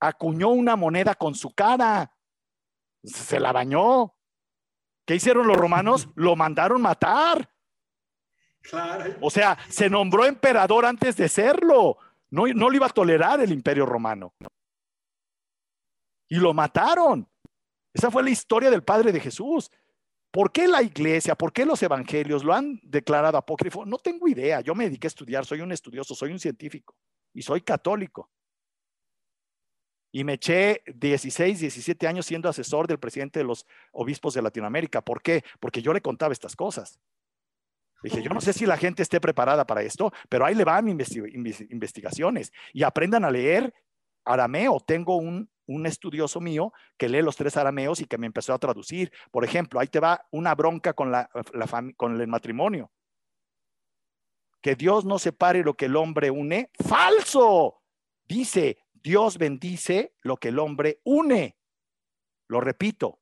Acuñó 0.00 0.48
una 0.48 0.74
moneda 0.74 1.14
con 1.14 1.34
su 1.34 1.54
cara. 1.54 2.16
Se 3.04 3.38
la 3.38 3.52
bañó. 3.52 4.14
¿Qué 5.04 5.16
hicieron 5.16 5.46
los 5.46 5.56
romanos? 5.56 6.08
Lo 6.14 6.34
mandaron 6.34 6.80
matar. 6.80 7.50
O 9.20 9.28
sea, 9.28 9.58
se 9.68 9.90
nombró 9.90 10.24
emperador 10.24 10.86
antes 10.86 11.16
de 11.16 11.28
serlo. 11.28 11.98
No, 12.30 12.46
no 12.46 12.70
lo 12.70 12.76
iba 12.76 12.86
a 12.86 12.90
tolerar 12.90 13.40
el 13.40 13.52
imperio 13.52 13.84
romano. 13.84 14.34
Y 16.28 16.36
lo 16.36 16.54
mataron. 16.54 17.28
Esa 17.92 18.10
fue 18.10 18.22
la 18.22 18.30
historia 18.30 18.70
del 18.70 18.84
padre 18.84 19.10
de 19.10 19.18
Jesús. 19.20 19.70
¿Por 20.32 20.50
qué 20.50 20.66
la 20.66 20.82
iglesia, 20.82 21.34
por 21.34 21.52
qué 21.52 21.66
los 21.66 21.82
evangelios 21.82 22.42
lo 22.42 22.54
han 22.54 22.80
declarado 22.82 23.36
apócrifo? 23.36 23.84
No 23.84 23.98
tengo 23.98 24.26
idea. 24.26 24.62
Yo 24.62 24.74
me 24.74 24.84
dediqué 24.84 25.06
a 25.06 25.08
estudiar, 25.08 25.44
soy 25.44 25.60
un 25.60 25.72
estudioso, 25.72 26.14
soy 26.14 26.32
un 26.32 26.38
científico 26.38 26.96
y 27.34 27.42
soy 27.42 27.60
católico. 27.60 28.30
Y 30.10 30.24
me 30.24 30.34
eché 30.34 30.82
16, 30.86 31.60
17 31.60 32.08
años 32.08 32.24
siendo 32.24 32.48
asesor 32.48 32.86
del 32.86 32.98
presidente 32.98 33.40
de 33.40 33.44
los 33.44 33.66
obispos 33.92 34.32
de 34.32 34.40
Latinoamérica. 34.40 35.02
¿Por 35.02 35.20
qué? 35.20 35.44
Porque 35.60 35.82
yo 35.82 35.92
le 35.92 36.00
contaba 36.00 36.32
estas 36.32 36.56
cosas. 36.56 36.98
Dije, 38.02 38.22
yo 38.22 38.30
no 38.30 38.40
sé 38.40 38.54
si 38.54 38.64
la 38.64 38.78
gente 38.78 39.02
esté 39.02 39.20
preparada 39.20 39.66
para 39.66 39.82
esto, 39.82 40.12
pero 40.30 40.46
ahí 40.46 40.54
le 40.54 40.64
van 40.64 40.88
investigaciones 40.88 42.52
y 42.72 42.84
aprendan 42.84 43.26
a 43.26 43.30
leer 43.30 43.72
arameo. 44.24 44.80
Tengo 44.80 45.16
un 45.16 45.51
un 45.66 45.86
estudioso 45.86 46.40
mío 46.40 46.72
que 46.96 47.08
lee 47.08 47.22
los 47.22 47.36
tres 47.36 47.56
arameos 47.56 48.00
y 48.00 48.06
que 48.06 48.18
me 48.18 48.26
empezó 48.26 48.54
a 48.54 48.58
traducir. 48.58 49.12
Por 49.30 49.44
ejemplo, 49.44 49.80
ahí 49.80 49.88
te 49.88 50.00
va 50.00 50.26
una 50.30 50.54
bronca 50.54 50.92
con, 50.92 51.10
la, 51.10 51.30
con 51.96 52.20
el 52.20 52.28
matrimonio. 52.28 52.92
Que 54.60 54.76
Dios 54.76 55.04
no 55.04 55.18
separe 55.18 55.62
lo 55.62 55.74
que 55.74 55.86
el 55.86 55.96
hombre 55.96 56.30
une. 56.30 56.70
Falso. 56.86 57.82
Dice, 58.24 58.78
Dios 58.92 59.38
bendice 59.38 60.14
lo 60.20 60.36
que 60.36 60.48
el 60.48 60.58
hombre 60.58 61.00
une. 61.04 61.56
Lo 62.48 62.60
repito, 62.60 63.20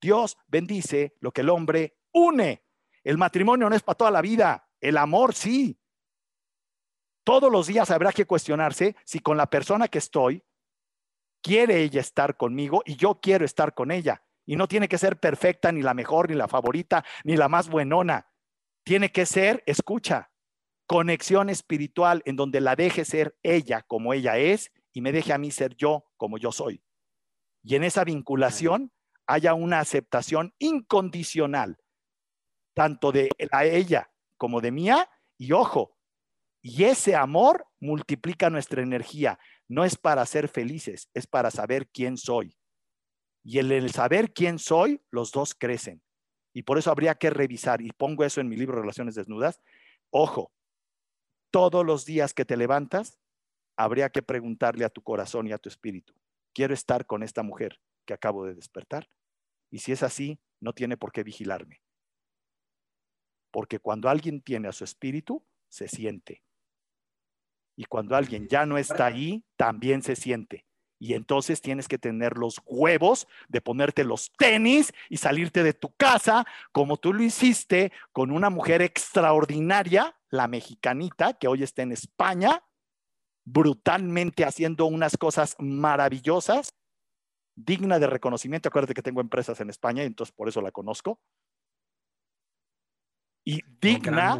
Dios 0.00 0.36
bendice 0.46 1.14
lo 1.20 1.32
que 1.32 1.42
el 1.42 1.50
hombre 1.50 1.98
une. 2.12 2.64
El 3.04 3.18
matrimonio 3.18 3.68
no 3.68 3.76
es 3.76 3.82
para 3.82 3.96
toda 3.96 4.10
la 4.10 4.22
vida, 4.22 4.68
el 4.80 4.96
amor 4.96 5.34
sí. 5.34 5.78
Todos 7.24 7.52
los 7.52 7.66
días 7.66 7.90
habrá 7.90 8.12
que 8.12 8.26
cuestionarse 8.26 8.96
si 9.04 9.20
con 9.20 9.36
la 9.36 9.48
persona 9.48 9.88
que 9.88 9.98
estoy 9.98 10.42
quiere 11.42 11.82
ella 11.82 12.00
estar 12.00 12.36
conmigo 12.36 12.82
y 12.84 12.96
yo 12.96 13.20
quiero 13.20 13.44
estar 13.44 13.74
con 13.74 13.90
ella. 13.90 14.22
Y 14.46 14.56
no 14.56 14.66
tiene 14.66 14.88
que 14.88 14.98
ser 14.98 15.18
perfecta, 15.18 15.72
ni 15.72 15.82
la 15.82 15.94
mejor, 15.94 16.30
ni 16.30 16.34
la 16.34 16.48
favorita, 16.48 17.04
ni 17.24 17.36
la 17.36 17.48
más 17.48 17.68
buenona. 17.68 18.32
Tiene 18.82 19.12
que 19.12 19.26
ser, 19.26 19.62
escucha, 19.66 20.30
conexión 20.86 21.50
espiritual 21.50 22.22
en 22.24 22.36
donde 22.36 22.62
la 22.62 22.74
deje 22.74 23.04
ser 23.04 23.36
ella 23.42 23.82
como 23.82 24.14
ella 24.14 24.38
es 24.38 24.72
y 24.92 25.02
me 25.02 25.12
deje 25.12 25.34
a 25.34 25.38
mí 25.38 25.50
ser 25.50 25.76
yo 25.76 26.06
como 26.16 26.38
yo 26.38 26.50
soy. 26.50 26.82
Y 27.62 27.74
en 27.74 27.84
esa 27.84 28.04
vinculación 28.04 28.90
haya 29.26 29.52
una 29.52 29.80
aceptación 29.80 30.54
incondicional, 30.58 31.76
tanto 32.74 33.12
de 33.12 33.28
a 33.52 33.66
ella 33.66 34.10
como 34.38 34.62
de 34.62 34.72
mía, 34.72 35.10
y 35.36 35.52
ojo, 35.52 35.98
y 36.62 36.84
ese 36.84 37.14
amor 37.14 37.66
multiplica 37.80 38.50
nuestra 38.50 38.82
energía. 38.82 39.38
No 39.68 39.84
es 39.84 39.96
para 39.96 40.24
ser 40.26 40.48
felices, 40.48 41.10
es 41.14 41.26
para 41.26 41.50
saber 41.50 41.88
quién 41.88 42.16
soy. 42.16 42.56
Y 43.44 43.58
en 43.58 43.70
el 43.70 43.90
saber 43.90 44.32
quién 44.32 44.58
soy, 44.58 45.02
los 45.10 45.30
dos 45.30 45.54
crecen. 45.54 46.02
Y 46.52 46.62
por 46.62 46.78
eso 46.78 46.90
habría 46.90 47.14
que 47.14 47.30
revisar, 47.30 47.82
y 47.82 47.90
pongo 47.92 48.24
eso 48.24 48.40
en 48.40 48.48
mi 48.48 48.56
libro 48.56 48.80
Relaciones 48.80 49.14
Desnudas, 49.14 49.60
ojo, 50.10 50.52
todos 51.50 51.84
los 51.84 52.04
días 52.04 52.34
que 52.34 52.44
te 52.44 52.56
levantas, 52.56 53.18
habría 53.76 54.10
que 54.10 54.22
preguntarle 54.22 54.84
a 54.84 54.90
tu 54.90 55.02
corazón 55.02 55.46
y 55.46 55.52
a 55.52 55.58
tu 55.58 55.68
espíritu, 55.68 56.14
quiero 56.52 56.74
estar 56.74 57.06
con 57.06 57.22
esta 57.22 57.42
mujer 57.42 57.80
que 58.06 58.14
acabo 58.14 58.44
de 58.44 58.54
despertar. 58.54 59.08
Y 59.70 59.78
si 59.78 59.92
es 59.92 60.02
así, 60.02 60.40
no 60.60 60.72
tiene 60.72 60.96
por 60.96 61.12
qué 61.12 61.22
vigilarme. 61.22 61.82
Porque 63.50 63.78
cuando 63.78 64.08
alguien 64.08 64.40
tiene 64.40 64.68
a 64.68 64.72
su 64.72 64.84
espíritu, 64.84 65.44
se 65.68 65.88
siente. 65.88 66.42
Y 67.78 67.84
cuando 67.84 68.16
alguien 68.16 68.48
ya 68.48 68.66
no 68.66 68.76
está 68.76 69.06
ahí, 69.06 69.44
también 69.56 70.02
se 70.02 70.16
siente. 70.16 70.66
Y 70.98 71.14
entonces 71.14 71.62
tienes 71.62 71.86
que 71.86 71.96
tener 71.96 72.36
los 72.36 72.60
huevos 72.66 73.28
de 73.46 73.60
ponerte 73.60 74.02
los 74.02 74.32
tenis 74.32 74.92
y 75.08 75.18
salirte 75.18 75.62
de 75.62 75.74
tu 75.74 75.94
casa, 75.94 76.44
como 76.72 76.96
tú 76.96 77.12
lo 77.12 77.22
hiciste 77.22 77.92
con 78.10 78.32
una 78.32 78.50
mujer 78.50 78.82
extraordinaria, 78.82 80.16
la 80.28 80.48
mexicanita, 80.48 81.34
que 81.34 81.46
hoy 81.46 81.62
está 81.62 81.82
en 81.82 81.92
España, 81.92 82.64
brutalmente 83.44 84.44
haciendo 84.44 84.86
unas 84.86 85.16
cosas 85.16 85.54
maravillosas, 85.60 86.74
digna 87.54 88.00
de 88.00 88.08
reconocimiento. 88.08 88.70
Acuérdate 88.70 88.94
que 88.94 89.02
tengo 89.02 89.20
empresas 89.20 89.60
en 89.60 89.70
España 89.70 90.02
y 90.02 90.06
entonces 90.06 90.34
por 90.34 90.48
eso 90.48 90.60
la 90.62 90.72
conozco 90.72 91.20
y 93.50 93.64
digna, 93.80 94.34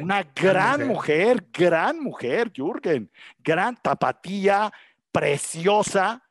una 0.00 0.22
gran, 0.32 0.86
mujer. 0.86 1.44
gran 1.52 1.98
mujer, 2.00 2.52
Jürgen, 2.52 3.10
gran 3.40 3.76
tapatía, 3.82 4.72
preciosa. 5.10 6.22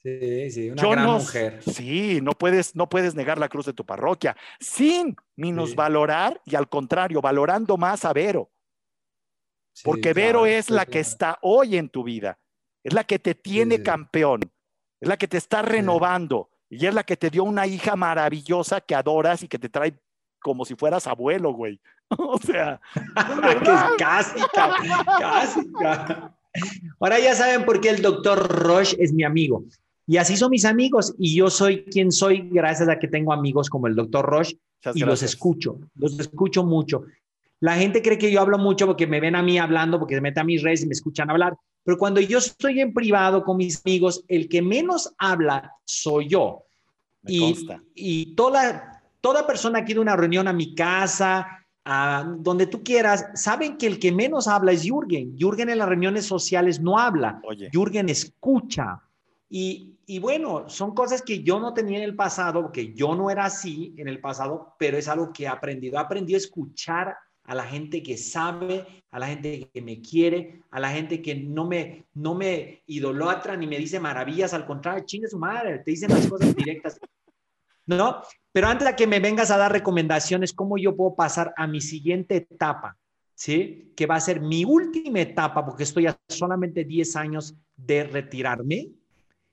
Sí, 0.00 0.48
sí, 0.52 0.70
una 0.70 0.80
gran 0.80 1.06
mujer. 1.06 1.60
Sí, 1.64 2.20
no 2.22 2.34
puedes, 2.34 2.76
no 2.76 2.88
puedes 2.88 3.16
negar 3.16 3.36
la 3.36 3.48
cruz 3.48 3.66
de 3.66 3.72
tu 3.72 3.84
parroquia 3.84 4.36
sin 4.60 5.16
minusvalorar 5.34 6.40
y 6.44 6.54
al 6.54 6.68
contrario, 6.68 7.20
valorando 7.20 7.76
más 7.76 8.04
a 8.04 8.12
Vero. 8.12 8.52
Porque 9.82 10.12
Vero 10.12 10.46
es 10.46 10.70
la 10.70 10.86
que 10.86 11.00
está 11.00 11.40
hoy 11.42 11.76
en 11.76 11.88
tu 11.88 12.04
vida, 12.04 12.38
es 12.84 12.92
la 12.92 13.02
que 13.02 13.18
te 13.18 13.34
tiene 13.34 13.82
campeón, 13.82 14.42
es 15.00 15.08
la 15.08 15.16
que 15.16 15.26
te 15.26 15.38
está 15.38 15.62
renovando 15.62 16.48
y 16.70 16.86
es 16.86 16.94
la 16.94 17.02
que 17.02 17.16
te 17.16 17.28
dio 17.28 17.42
una 17.42 17.66
hija 17.66 17.96
maravillosa 17.96 18.80
que 18.80 18.94
adoras 18.94 19.42
y 19.42 19.48
que 19.48 19.58
te 19.58 19.68
trae 19.68 19.98
como 20.40 20.64
si 20.64 20.74
fueras 20.74 21.06
abuelo, 21.06 21.52
güey. 21.52 21.80
O 22.18 22.38
sea, 22.38 22.80
casi, 23.98 24.40
casi. 24.54 25.60
Ahora 26.98 27.18
ya 27.18 27.34
saben 27.34 27.66
por 27.66 27.82
qué 27.82 27.90
el 27.90 28.00
doctor 28.00 28.48
Roche 28.48 28.96
es 28.98 29.12
mi 29.12 29.24
amigo. 29.24 29.64
Y 30.06 30.16
así 30.16 30.36
son 30.38 30.50
mis 30.50 30.64
amigos. 30.64 31.14
Y 31.18 31.36
yo 31.36 31.50
soy 31.50 31.84
quien 31.84 32.10
soy 32.10 32.48
gracias 32.50 32.88
a 32.88 32.98
que 32.98 33.08
tengo 33.08 33.32
amigos 33.32 33.68
como 33.68 33.88
el 33.88 33.94
doctor 33.94 34.24
Roche 34.24 34.58
y 34.94 35.00
los 35.00 35.22
escucho. 35.22 35.78
Los 35.96 36.18
escucho 36.18 36.64
mucho. 36.64 37.04
La 37.60 37.76
gente 37.76 38.00
cree 38.00 38.16
que 38.16 38.30
yo 38.30 38.40
hablo 38.40 38.56
mucho 38.56 38.86
porque 38.86 39.06
me 39.06 39.20
ven 39.20 39.36
a 39.36 39.42
mí 39.42 39.58
hablando, 39.58 39.98
porque 39.98 40.14
se 40.14 40.20
meten 40.20 40.40
a 40.42 40.44
mis 40.44 40.62
redes 40.62 40.82
y 40.82 40.86
me 40.86 40.92
escuchan 40.92 41.30
hablar. 41.30 41.56
Pero 41.84 41.98
cuando 41.98 42.20
yo 42.20 42.38
estoy 42.38 42.80
en 42.80 42.94
privado 42.94 43.44
con 43.44 43.56
mis 43.56 43.82
amigos, 43.84 44.24
el 44.28 44.48
que 44.48 44.62
menos 44.62 45.12
habla 45.18 45.72
soy 45.84 46.28
yo. 46.28 46.64
y, 47.26 47.54
y 47.94 48.34
toda, 48.34 48.97
toda 49.20 49.46
persona 49.46 49.84
que 49.84 49.92
ido 49.92 50.00
a 50.00 50.02
una 50.02 50.16
reunión 50.16 50.48
a 50.48 50.52
mi 50.52 50.74
casa, 50.74 51.46
a 51.84 52.24
donde 52.38 52.66
tú 52.66 52.82
quieras, 52.82 53.26
saben 53.34 53.78
que 53.78 53.86
el 53.86 53.98
que 53.98 54.12
menos 54.12 54.46
habla 54.46 54.72
es 54.72 54.82
Jürgen. 54.82 55.36
Jürgen 55.38 55.70
en 55.70 55.78
las 55.78 55.88
reuniones 55.88 56.26
sociales 56.26 56.80
no 56.80 56.98
habla, 56.98 57.40
Jürgen 57.72 58.08
escucha. 58.08 59.00
Y, 59.50 59.94
y, 60.04 60.18
bueno, 60.18 60.68
son 60.68 60.94
cosas 60.94 61.22
que 61.22 61.42
yo 61.42 61.58
no 61.58 61.72
tenía 61.72 61.98
en 61.98 62.04
el 62.04 62.14
pasado, 62.14 62.60
porque 62.60 62.92
yo 62.92 63.14
no 63.14 63.30
era 63.30 63.46
así 63.46 63.94
en 63.96 64.08
el 64.08 64.20
pasado, 64.20 64.74
pero 64.78 64.98
es 64.98 65.08
algo 65.08 65.32
que 65.32 65.44
he 65.44 65.48
aprendido. 65.48 65.96
He 65.96 66.00
aprendido 66.00 66.36
a 66.36 66.44
escuchar 66.44 67.16
a 67.48 67.54
la 67.54 67.64
gente 67.64 68.02
que 68.02 68.18
sabe, 68.18 68.86
a 69.10 69.18
la 69.18 69.26
gente 69.26 69.70
que 69.72 69.80
me 69.80 70.02
quiere, 70.02 70.64
a 70.70 70.78
la 70.80 70.90
gente 70.90 71.22
que 71.22 71.34
no 71.34 71.66
me, 71.66 72.04
no 72.12 72.34
me 72.34 72.82
idolatra 72.86 73.56
ni 73.56 73.66
me 73.66 73.78
dice 73.78 73.98
maravillas, 73.98 74.52
al 74.52 74.66
contrario, 74.66 75.06
chingue 75.06 75.28
su 75.28 75.38
madre, 75.38 75.78
te 75.78 75.92
dicen 75.92 76.10
las 76.10 76.26
cosas 76.26 76.54
directas. 76.54 77.00
¿No? 77.88 78.22
Pero 78.52 78.68
antes 78.68 78.86
de 78.86 78.96
que 78.96 79.06
me 79.06 79.20
vengas 79.20 79.50
a 79.50 79.56
dar 79.56 79.72
recomendaciones, 79.72 80.52
¿cómo 80.52 80.78
yo 80.78 80.96
puedo 80.96 81.14
pasar 81.14 81.52
a 81.56 81.66
mi 81.66 81.80
siguiente 81.80 82.36
etapa? 82.36 82.96
¿Sí? 83.34 83.92
Que 83.96 84.06
va 84.06 84.16
a 84.16 84.20
ser 84.20 84.40
mi 84.40 84.64
última 84.64 85.20
etapa, 85.20 85.64
porque 85.64 85.84
estoy 85.84 86.06
a 86.06 86.18
solamente 86.28 86.84
10 86.84 87.16
años 87.16 87.54
de 87.76 88.04
retirarme 88.04 88.90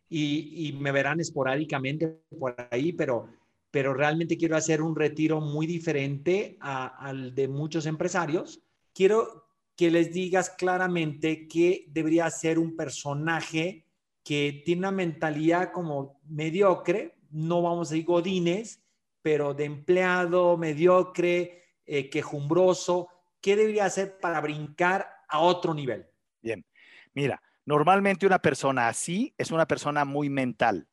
y, 0.10 0.76
me 0.80 0.92
verán 0.92 1.20
esporádicamente 1.20 2.22
por 2.38 2.56
ahí, 2.72 2.94
pero, 2.94 3.28
pero 3.72 3.94
realmente 3.94 4.38
quiero 4.38 4.56
hacer 4.56 4.82
un 4.82 4.96
retiro 4.96 5.42
muy 5.42 5.68
diferente 5.68 6.58
al 6.60 7.34
de 7.36 7.48
muchos 7.48 7.86
empresarios. 7.86 8.62
Quiero 8.94 9.46
que 9.76 9.92
les 9.92 10.14
digas 10.14 10.52
claramente 10.52 11.48
que 11.48 11.86
debería 11.90 12.30
ser 12.30 12.60
un 12.60 12.76
personaje 12.76 13.86
que 14.24 14.64
tiene 14.66 14.80
una 14.80 14.92
mentalidad 14.92 15.72
como 15.72 16.20
mediocre, 16.28 17.15
no 17.36 17.62
vamos 17.62 17.90
a 17.90 17.94
decir 17.94 18.06
godines, 18.06 18.82
pero 19.22 19.54
de 19.54 19.66
empleado 19.66 20.56
mediocre, 20.58 21.66
eh, 21.86 22.10
quejumbroso, 22.10 23.10
¿qué 23.42 23.58
debería 23.58 23.86
hacer 23.86 24.18
para 24.20 24.40
brincar 24.40 25.06
a 25.28 25.40
otro 25.40 25.74
nivel? 25.74 26.08
Bien, 26.42 26.66
mira, 27.14 27.42
normalmente 27.66 28.26
una 28.26 28.40
persona 28.40 28.88
así 28.88 29.34
es 29.38 29.52
una 29.52 29.68
persona 29.68 30.06
muy 30.06 30.30
mental. 30.30 30.88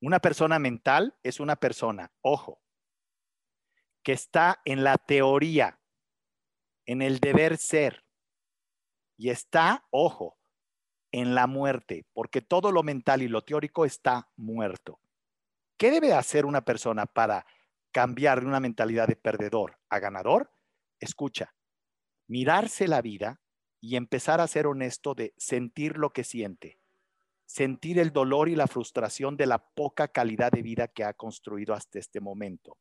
Una 0.00 0.18
persona 0.18 0.58
mental 0.58 1.16
es 1.22 1.38
una 1.38 1.54
persona, 1.54 2.10
ojo, 2.20 2.60
que 4.02 4.12
está 4.12 4.60
en 4.64 4.82
la 4.82 4.98
teoría, 4.98 5.78
en 6.84 7.00
el 7.00 7.20
deber 7.20 7.58
ser, 7.58 8.04
y 9.16 9.30
está, 9.30 9.86
ojo, 9.90 10.36
en 11.12 11.36
la 11.36 11.46
muerte, 11.46 12.06
porque 12.12 12.40
todo 12.40 12.72
lo 12.72 12.82
mental 12.82 13.22
y 13.22 13.28
lo 13.28 13.44
teórico 13.44 13.84
está 13.84 14.28
muerto. 14.34 14.98
¿Qué 15.82 15.90
debe 15.90 16.12
hacer 16.12 16.46
una 16.46 16.64
persona 16.64 17.06
para 17.06 17.44
cambiar 17.90 18.40
de 18.40 18.46
una 18.46 18.60
mentalidad 18.60 19.08
de 19.08 19.16
perdedor 19.16 19.80
a 19.88 19.98
ganador? 19.98 20.52
Escucha, 21.00 21.56
mirarse 22.28 22.86
la 22.86 23.02
vida 23.02 23.40
y 23.80 23.96
empezar 23.96 24.40
a 24.40 24.46
ser 24.46 24.68
honesto 24.68 25.16
de 25.16 25.34
sentir 25.36 25.98
lo 25.98 26.10
que 26.10 26.22
siente, 26.22 26.78
sentir 27.46 27.98
el 27.98 28.12
dolor 28.12 28.48
y 28.48 28.54
la 28.54 28.68
frustración 28.68 29.36
de 29.36 29.46
la 29.46 29.58
poca 29.58 30.06
calidad 30.06 30.52
de 30.52 30.62
vida 30.62 30.86
que 30.86 31.02
ha 31.02 31.14
construido 31.14 31.74
hasta 31.74 31.98
este 31.98 32.20
momento, 32.20 32.78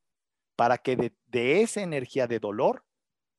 para 0.55 0.77
que 0.77 0.95
de, 1.25 1.61
esa 1.63 1.81
energía 1.81 2.27
de 2.27 2.37
dolor 2.37 2.85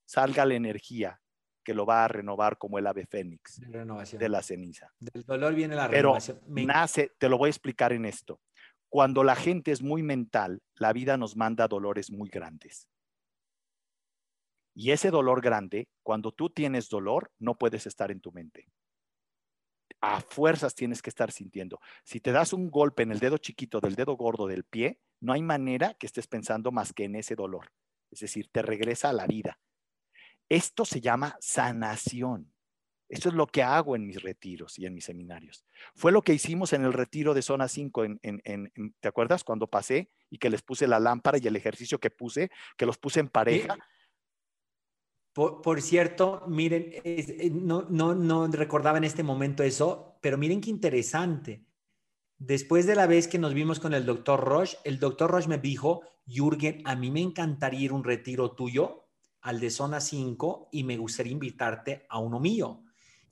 salga 0.04 0.44
la 0.44 0.54
energía 0.54 1.20
que 1.62 1.72
lo 1.72 1.86
va 1.86 2.04
a 2.04 2.08
renovar 2.08 2.58
como 2.58 2.80
el 2.80 2.86
ave 2.88 3.06
fénix 3.06 3.60
de, 3.60 4.28
la 4.28 4.42
ceniza. 4.42 4.92
Del 4.98 5.22
dolor 5.22 5.54
viene 5.54 5.76
la 5.76 5.86
renovación. 5.86 6.40
Pero 6.52 6.66
nace, 6.66 7.12
te 7.16 7.28
lo 7.28 7.38
voy 7.38 7.46
a 7.46 7.50
explicar 7.50 7.92
en 7.92 8.06
esto. 8.06 8.40
Cuando 8.92 9.24
la 9.24 9.36
gente 9.36 9.72
es 9.72 9.80
muy 9.80 10.02
mental, 10.02 10.60
la 10.74 10.92
vida 10.92 11.16
nos 11.16 11.34
manda 11.34 11.66
dolores 11.66 12.10
muy 12.10 12.28
grandes. 12.28 12.90
Y 14.74 14.90
ese 14.90 15.10
dolor 15.10 15.40
grande, 15.40 15.88
cuando 16.02 16.30
tú 16.30 16.50
tienes 16.50 16.90
dolor, 16.90 17.32
no 17.38 17.56
puedes 17.56 17.86
estar 17.86 18.10
en 18.10 18.20
tu 18.20 18.32
mente. 18.32 18.68
A 20.02 20.20
fuerzas 20.20 20.74
tienes 20.74 21.00
que 21.00 21.08
estar 21.08 21.32
sintiendo. 21.32 21.80
Si 22.04 22.20
te 22.20 22.32
das 22.32 22.52
un 22.52 22.70
golpe 22.70 23.02
en 23.02 23.12
el 23.12 23.18
dedo 23.18 23.38
chiquito 23.38 23.80
del 23.80 23.94
dedo 23.94 24.14
gordo 24.14 24.46
del 24.46 24.64
pie, 24.64 25.00
no 25.20 25.32
hay 25.32 25.40
manera 25.40 25.94
que 25.94 26.04
estés 26.04 26.26
pensando 26.26 26.70
más 26.70 26.92
que 26.92 27.04
en 27.04 27.16
ese 27.16 27.34
dolor. 27.34 27.72
Es 28.10 28.20
decir, 28.20 28.50
te 28.52 28.60
regresa 28.60 29.08
a 29.08 29.14
la 29.14 29.26
vida. 29.26 29.58
Esto 30.50 30.84
se 30.84 31.00
llama 31.00 31.38
sanación. 31.40 32.51
Eso 33.12 33.28
es 33.28 33.34
lo 33.34 33.46
que 33.46 33.62
hago 33.62 33.94
en 33.94 34.06
mis 34.06 34.22
retiros 34.22 34.78
y 34.78 34.86
en 34.86 34.94
mis 34.94 35.04
seminarios. 35.04 35.66
Fue 35.94 36.12
lo 36.12 36.22
que 36.22 36.32
hicimos 36.32 36.72
en 36.72 36.82
el 36.82 36.94
retiro 36.94 37.34
de 37.34 37.42
Zona 37.42 37.68
5, 37.68 38.04
en, 38.04 38.72
¿te 39.00 39.08
acuerdas? 39.08 39.44
Cuando 39.44 39.66
pasé 39.66 40.10
y 40.30 40.38
que 40.38 40.48
les 40.48 40.62
puse 40.62 40.86
la 40.86 40.98
lámpara 40.98 41.36
y 41.36 41.46
el 41.46 41.54
ejercicio 41.54 42.00
que 42.00 42.08
puse, 42.08 42.50
que 42.74 42.86
los 42.86 42.96
puse 42.96 43.20
en 43.20 43.28
pareja. 43.28 43.76
Por, 45.34 45.82
cierto, 45.82 46.44
miren, 46.48 46.86
eh, 47.04 47.50
no, 47.52 47.82
no, 47.90 48.14
no 48.14 48.46
recordaba 48.46 48.96
en 48.96 49.04
este 49.04 49.22
momento 49.22 49.62
eso, 49.62 50.16
pero 50.22 50.38
miren 50.38 50.62
qué 50.62 50.70
interesante. 50.70 51.66
Después 52.38 52.86
de 52.86 52.94
la 52.94 53.06
vez 53.06 53.28
que 53.28 53.38
nos 53.38 53.52
vimos 53.52 53.78
con 53.78 53.92
el 53.92 54.06
doctor 54.06 54.40
Roche, 54.40 54.78
el 54.84 54.98
doctor 54.98 55.30
Roche 55.30 55.48
me 55.48 55.58
dijo, 55.58 56.00
Jürgen, 56.26 56.80
a 56.86 56.96
mí 56.96 57.10
me 57.10 57.20
encantaría 57.20 57.80
ir 57.80 57.90
a 57.90 57.94
un 57.94 58.04
retiro 58.04 58.52
tuyo 58.52 59.10
al 59.42 59.60
de 59.60 59.70
zona 59.70 60.00
5 60.00 60.70
y 60.72 60.84
me 60.84 60.96
gustaría 60.96 61.32
invitarte 61.32 62.06
a 62.08 62.18
uno 62.18 62.40
mío. 62.40 62.81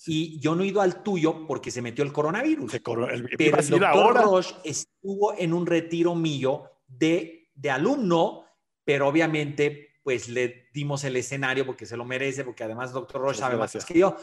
Y 0.07 0.39
yo 0.41 0.55
no 0.55 0.63
he 0.63 0.69
ido 0.69 0.81
al 0.81 1.03
tuyo 1.03 1.47
porque 1.47 1.71
se 1.71 1.83
metió 1.83 2.05
el 2.05 2.13
coronavirus. 2.13 2.81
pero 2.83 3.09
el 3.09 3.29
doctor 3.69 4.17
Roche 4.17 4.55
estuvo 4.65 5.35
en 5.37 5.53
un 5.53 5.67
retiro 5.67 6.15
mío 6.15 6.65
de, 6.87 7.51
de 7.55 7.71
alumno, 7.71 8.45
pero 8.85 9.09
obviamente 9.09 9.91
pues 10.03 10.29
le 10.29 10.69
dimos 10.73 11.05
el 11.05 11.17
escenario 11.17 11.67
porque 11.67 11.87
se 11.87 11.97
lo 11.97 12.05
merece, 12.05 12.45
porque 12.45 12.65
además 12.65 12.91
el 12.91 12.95
doctor 12.95 13.21
Roche 13.21 13.41
sabe 13.41 13.57
más 13.57 13.85
que 13.85 13.99
yo. 13.99 14.17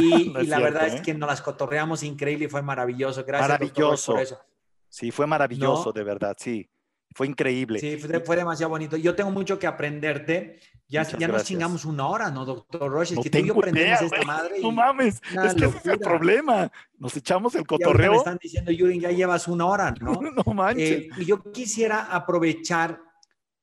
Y, 0.00 0.30
la 0.46 0.58
verdad 0.58 0.86
es 0.86 0.94
¿eh? 0.94 1.02
que 1.02 1.14
nos 1.14 1.28
las 1.28 1.42
cotorreamos 1.42 2.02
increíble 2.02 2.46
y 2.46 2.48
fue 2.48 2.62
maravilloso. 2.62 3.24
Gracias, 3.24 3.48
maravilloso. 3.48 4.12
por 4.12 4.22
eso. 4.22 4.40
Sí, 4.88 5.10
fue 5.10 5.26
maravilloso, 5.26 5.92
de 5.92 6.04
verdad, 6.04 6.36
sí. 6.38 6.68
Fue 7.14 7.26
increíble. 7.26 7.78
Sí, 7.78 7.96
fue, 7.96 8.36
demasiado 8.36 8.70
bonito. 8.70 8.96
Yo 8.96 9.14
tengo 9.14 9.30
mucho 9.30 9.58
que 9.58 9.66
aprenderte. 9.66 10.60
Ya, 10.88 11.02
ya 11.02 11.28
nos 11.28 11.44
chingamos 11.44 11.84
una 11.84 12.06
hora, 12.06 12.30
¿no, 12.30 12.44
doctor 12.44 12.90
Roche? 12.90 13.14
Es 13.14 13.20
que 13.20 13.30
tú 13.30 13.38
y 13.38 13.46
yo 13.46 13.54
aprendemos 13.54 14.02
esta 14.02 14.22
madre. 14.22 14.60
no 14.60 14.70
mames, 14.70 15.20
es 15.44 15.54
que 15.54 15.64
ese 15.64 15.78
es 15.78 15.86
el 15.86 15.98
problema. 15.98 16.70
Nos 16.98 17.16
echamos 17.16 17.54
el 17.54 17.66
cotorreo. 17.66 18.12
me 18.12 18.18
están 18.18 18.38
diciendo, 18.40 18.70
Yuri, 18.70 19.00
ya 19.00 19.10
llevas 19.10 19.48
una 19.48 19.66
hora, 19.66 19.94
¿no? 20.00 20.20
no 20.46 20.54
manches. 20.54 20.90
Eh, 20.90 21.08
y 21.18 21.24
yo 21.24 21.42
quisiera 21.52 22.04
aprovechar, 22.14 23.00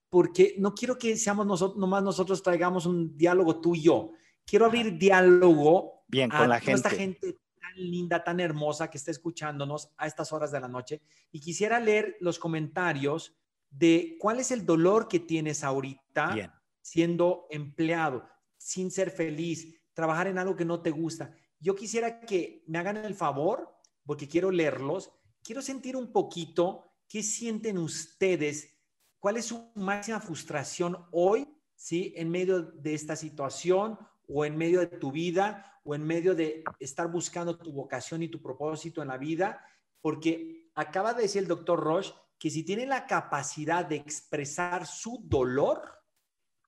porque 0.09 0.55
no 0.57 0.73
quiero 0.73 0.97
que 0.97 1.17
seamos 1.17 1.45
nosotros, 1.45 1.77
nomás 1.77 2.03
nosotros 2.03 2.41
traigamos 2.41 2.85
un 2.85 3.15
diálogo 3.15 3.62
tú 3.62 3.75
y 3.75 3.83
yo. 3.83 4.12
Quiero 4.45 4.65
abrir 4.65 4.97
diálogo 4.97 6.03
Bien, 6.07 6.29
con 6.29 6.49
la 6.49 6.59
gente. 6.59 6.73
esta 6.73 6.89
gente 6.89 7.38
tan 7.59 7.75
linda, 7.75 8.23
tan 8.23 8.39
hermosa 8.39 8.89
que 8.89 8.97
está 8.97 9.12
escuchándonos 9.12 9.91
a 9.97 10.07
estas 10.07 10.33
horas 10.33 10.51
de 10.51 10.59
la 10.59 10.67
noche. 10.67 11.01
Y 11.31 11.39
quisiera 11.39 11.79
leer 11.79 12.17
los 12.19 12.39
comentarios 12.39 13.35
de 13.69 14.17
cuál 14.19 14.39
es 14.39 14.51
el 14.51 14.65
dolor 14.65 15.08
que 15.08 15.19
tienes 15.19 15.63
ahorita 15.63 16.55
siendo 16.82 17.45
empleado, 17.49 18.27
sin 18.58 18.89
ser 18.89 19.12
feliz, 19.12 19.79
trabajar 19.93 20.27
en 20.27 20.38
algo 20.38 20.55
que 20.55 20.65
no 20.65 20.82
te 20.82 20.91
gusta. 20.91 21.36
Yo 21.60 21.75
quisiera 21.75 22.21
que 22.21 22.63
me 22.67 22.79
hagan 22.79 22.97
el 22.97 23.15
favor, 23.15 23.75
porque 24.05 24.27
quiero 24.27 24.49
leerlos, 24.49 25.12
quiero 25.43 25.62
sentir 25.62 25.95
un 25.95 26.12
poquito 26.12 26.86
qué 27.08 27.21
sienten 27.21 27.77
ustedes, 27.77 28.79
cuál 29.19 29.38
es 29.38 29.45
su 29.45 29.71
máxima 29.75 30.19
frustración 30.19 30.97
hoy, 31.12 31.47
¿sí? 31.75 32.13
En 32.15 32.29
medio 32.29 32.62
de 32.62 32.93
esta 32.93 33.15
situación 33.15 33.99
o 34.27 34.45
en 34.45 34.58
medio 34.58 34.79
de 34.79 34.88
tu 34.88 35.12
vida 35.12 35.79
o 35.84 35.95
en 35.95 36.03
medio 36.03 36.36
de 36.36 36.63
estar 36.79 37.12
buscando 37.12 37.58
tu 37.58 37.71
vocación 37.71 38.23
y 38.23 38.29
tu 38.29 38.41
propósito 38.41 39.01
en 39.01 39.10
la 39.10 39.17
vida, 39.17 39.63
porque 40.01 40.71
acaba 40.75 41.13
de 41.13 41.23
decir 41.23 41.41
el 41.41 41.47
doctor 41.47 41.79
Roche 41.79 42.13
que 42.39 42.49
si 42.49 42.63
tienen 42.63 42.89
la 42.89 43.06
capacidad 43.06 43.86
de 43.86 43.97
expresar 43.97 44.88
su 44.88 45.21
dolor, 45.25 45.99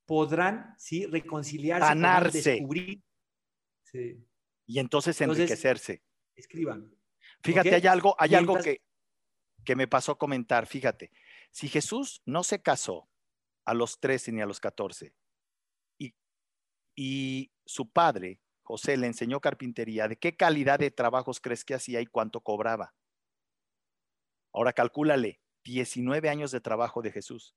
podrán 0.06 0.76
¿sí? 0.78 1.06
reconciliarse, 1.06 1.88
sanarse, 1.88 2.52
descubrir. 2.52 3.02
Sí. 3.84 4.22
Y 4.66 4.80
entonces 4.80 5.20
enriquecerse. 5.22 6.04
Escriban. 6.36 6.94
Fíjate, 7.42 7.74
hay 7.74 7.88
algo, 7.88 8.16
hay 8.20 8.36
algo 8.36 8.58
que, 8.58 8.82
que 9.64 9.76
me 9.76 9.88
pasó 9.88 10.12
a 10.12 10.18
comentar. 10.18 10.68
Fíjate, 10.68 11.12
si 11.52 11.70
Jesús 11.70 12.22
no 12.26 12.44
se 12.44 12.62
casó 12.62 13.10
a 13.66 13.74
los 13.74 14.00
13 14.00 14.34
ni 14.34 14.42
a 14.42 14.46
los 14.46 14.60
14 14.60 15.16
y, 15.98 16.14
y 16.96 17.52
su 17.66 17.90
padre, 17.90 18.42
José, 18.64 18.98
le 18.98 19.08
enseñó 19.08 19.40
carpintería, 19.40 20.08
¿de 20.10 20.18
qué 20.18 20.36
calidad 20.36 20.80
de 20.80 20.92
trabajos 20.92 21.40
crees 21.40 21.64
que 21.64 21.76
hacía 21.76 22.02
y 22.02 22.06
cuánto 22.06 22.42
cobraba? 22.42 22.94
Ahora 24.54 24.74
calcúlale, 24.74 25.42
19 25.64 26.30
años 26.30 26.52
de 26.52 26.62
trabajo 26.62 27.02
de 27.02 27.12
Jesús. 27.12 27.56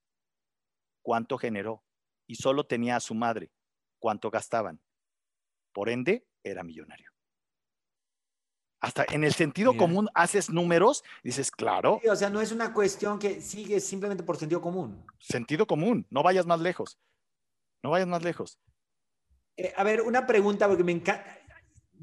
¿Cuánto 1.02 1.38
generó? 1.38 1.84
Y 2.26 2.36
solo 2.36 2.64
tenía 2.66 2.96
a 2.96 3.00
su 3.00 3.14
madre. 3.14 3.52
¿Cuánto 3.98 4.30
gastaban? 4.30 4.80
Por 5.72 5.88
ende, 5.88 6.26
era 6.42 6.62
millonario. 6.62 7.10
Hasta 8.80 9.06
en 9.10 9.24
el 9.24 9.32
sentido 9.32 9.76
común 9.78 10.10
haces 10.14 10.50
números 10.50 11.04
dices, 11.22 11.50
claro. 11.50 12.00
o 12.06 12.16
sea, 12.16 12.28
no 12.28 12.42
es 12.42 12.52
una 12.52 12.74
cuestión 12.74 13.18
que 13.18 13.40
sigue 13.40 13.80
simplemente 13.80 14.22
por 14.22 14.36
sentido 14.36 14.60
común. 14.60 15.06
Sentido 15.18 15.66
común, 15.66 16.06
no 16.10 16.22
vayas 16.22 16.44
más 16.44 16.60
lejos. 16.60 16.98
No 17.82 17.90
vayas 17.90 18.08
más 18.08 18.22
lejos. 18.22 18.58
Eh, 19.56 19.72
a 19.74 19.84
ver, 19.84 20.02
una 20.02 20.26
pregunta, 20.26 20.68
porque 20.68 20.84
me 20.84 20.92
encanta 20.92 21.24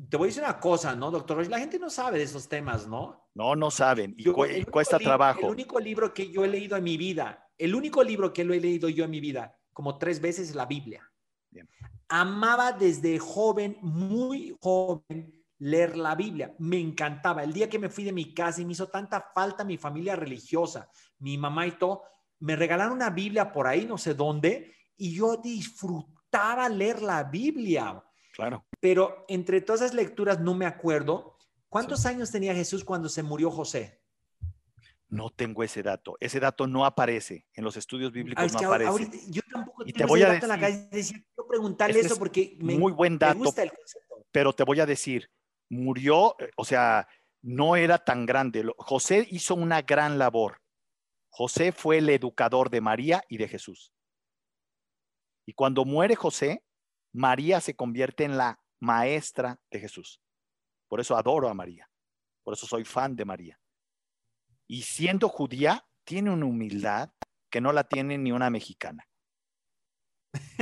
te 0.09 0.17
voy 0.17 0.27
a 0.27 0.29
decir 0.29 0.43
una 0.43 0.59
cosa, 0.59 0.95
¿no, 0.95 1.11
doctor? 1.11 1.45
La 1.47 1.59
gente 1.59 1.79
no 1.79 1.89
sabe 1.89 2.17
de 2.17 2.23
esos 2.23 2.47
temas, 2.47 2.87
¿no? 2.87 3.20
No, 3.33 3.55
no 3.55 3.71
saben 3.71 4.13
y, 4.17 4.25
cuesta 4.65 4.99
trabajo. 4.99 5.41
El 5.41 5.51
único 5.51 5.79
libro 5.79 6.13
que 6.13 6.31
yo 6.31 6.43
he 6.43 6.47
leído 6.47 6.75
en 6.75 6.83
mi 6.83 6.97
vida, 6.97 7.47
el 7.57 7.75
único 7.75 8.03
libro 8.03 8.33
que 8.33 8.43
lo 8.43 8.53
he 8.53 8.59
leído 8.59 8.89
yo 8.89 9.05
en 9.05 9.11
mi 9.11 9.19
vida, 9.19 9.57
como 9.73 9.97
tres 9.97 10.19
veces, 10.19 10.49
es 10.49 10.55
la 10.55 10.65
Biblia. 10.65 11.09
Amaba 12.09 12.73
desde 12.73 13.19
joven, 13.19 13.77
muy 13.81 14.57
joven, 14.59 15.45
leer 15.59 15.95
la 15.95 16.15
Biblia. 16.15 16.53
Me 16.59 16.77
encantaba. 16.77 17.43
El 17.43 17.53
día 17.53 17.69
que 17.69 17.79
me 17.79 17.89
fui 17.89 18.03
de 18.03 18.11
mi 18.11 18.33
casa 18.33 18.61
y 18.61 18.65
me 18.65 18.73
hizo 18.73 18.87
tanta 18.87 19.31
falta 19.33 19.63
mi 19.63 19.77
familia 19.77 20.15
religiosa, 20.15 20.89
mi 21.19 21.37
mamá 21.37 21.67
y 21.67 21.71
todo, 21.71 22.03
me 22.39 22.55
regalaron 22.55 22.93
una 22.93 23.11
Biblia 23.11 23.51
por 23.51 23.67
ahí, 23.67 23.85
no 23.85 23.97
sé 23.97 24.13
dónde, 24.13 24.75
y 24.97 25.13
yo 25.13 25.37
disfrutaba 25.37 26.67
leer 26.67 27.01
la 27.01 27.23
Biblia. 27.23 28.03
Claro. 28.33 28.65
Pero 28.79 29.25
entre 29.27 29.61
todas 29.61 29.81
esas 29.81 29.93
lecturas 29.93 30.39
no 30.39 30.53
me 30.53 30.65
acuerdo. 30.65 31.37
¿Cuántos 31.71 32.05
años 32.05 32.29
tenía 32.29 32.53
Jesús 32.53 32.83
cuando 32.83 33.07
se 33.07 33.23
murió 33.23 33.49
José? 33.49 34.01
No 35.07 35.29
tengo 35.29 35.63
ese 35.63 35.81
dato. 35.81 36.17
Ese 36.19 36.37
dato 36.37 36.67
no 36.67 36.85
aparece 36.85 37.47
en 37.53 37.63
los 37.63 37.77
estudios 37.77 38.11
bíblicos. 38.11 38.51
no 38.51 38.59
aparece. 38.59 39.21
yo 39.29 39.41
tampoco 39.49 39.83
y 39.85 39.93
te 39.93 40.05
voy 40.05 40.21
a 40.21 40.33
decir, 40.33 40.43
en 40.43 40.49
la 40.49 40.59
calle. 40.59 40.89
quiero 40.89 41.47
preguntarle 41.47 42.01
eso 42.01 42.17
porque 42.17 42.57
me, 42.59 42.77
muy 42.77 42.91
buen 42.91 43.17
dato, 43.17 43.37
gusta 43.37 43.63
el 43.63 43.71
concepto. 43.71 44.25
Pero 44.33 44.51
te 44.51 44.65
voy 44.65 44.81
a 44.81 44.85
decir, 44.85 45.31
murió, 45.69 46.35
o 46.57 46.65
sea, 46.65 47.07
no 47.41 47.77
era 47.77 47.99
tan 47.99 48.25
grande. 48.25 48.69
José 48.77 49.25
hizo 49.31 49.55
una 49.55 49.81
gran 49.81 50.17
labor. 50.17 50.61
José 51.29 51.71
fue 51.71 51.99
el 51.99 52.09
educador 52.09 52.69
de 52.69 52.81
María 52.81 53.23
y 53.29 53.37
de 53.37 53.47
Jesús. 53.47 53.93
Y 55.45 55.53
cuando 55.53 55.85
muere 55.85 56.17
José, 56.17 56.65
María 57.13 57.61
se 57.61 57.77
convierte 57.77 58.25
en 58.25 58.35
la 58.35 58.59
maestra 58.81 59.57
de 59.71 59.79
Jesús. 59.79 60.19
Por 60.91 60.99
eso 60.99 61.15
adoro 61.15 61.47
a 61.47 61.53
María. 61.53 61.89
Por 62.43 62.53
eso 62.53 62.67
soy 62.67 62.83
fan 62.83 63.15
de 63.15 63.23
María. 63.23 63.57
Y 64.67 64.81
siendo 64.81 65.29
judía, 65.29 65.87
tiene 66.03 66.31
una 66.31 66.45
humildad 66.45 67.11
que 67.49 67.61
no 67.61 67.71
la 67.71 67.85
tiene 67.85 68.17
ni 68.17 68.33
una 68.33 68.49
mexicana. 68.49 69.07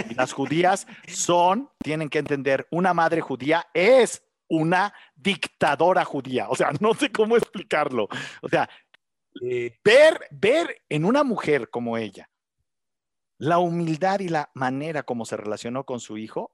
Y 0.08 0.14
las 0.14 0.34
judías 0.34 0.86
son, 1.08 1.72
tienen 1.80 2.10
que 2.10 2.20
entender, 2.20 2.68
una 2.70 2.94
madre 2.94 3.22
judía 3.22 3.70
es 3.74 4.24
una 4.48 4.94
dictadora 5.16 6.06
judía. 6.06 6.48
O 6.50 6.56
sea, 6.56 6.74
no 6.80 6.94
sé 6.94 7.12
cómo 7.12 7.36
explicarlo. 7.36 8.08
O 8.44 8.50
sea, 8.50 8.70
ver, 9.84 10.28
ver 10.30 10.84
en 10.90 11.06
una 11.06 11.24
mujer 11.24 11.72
como 11.72 11.98
ella 11.98 12.30
la 13.40 13.58
humildad 13.58 14.20
y 14.20 14.28
la 14.28 14.52
manera 14.54 15.02
como 15.02 15.26
se 15.26 15.38
relacionó 15.38 15.86
con 15.86 16.00
su 16.00 16.20
hijo, 16.20 16.54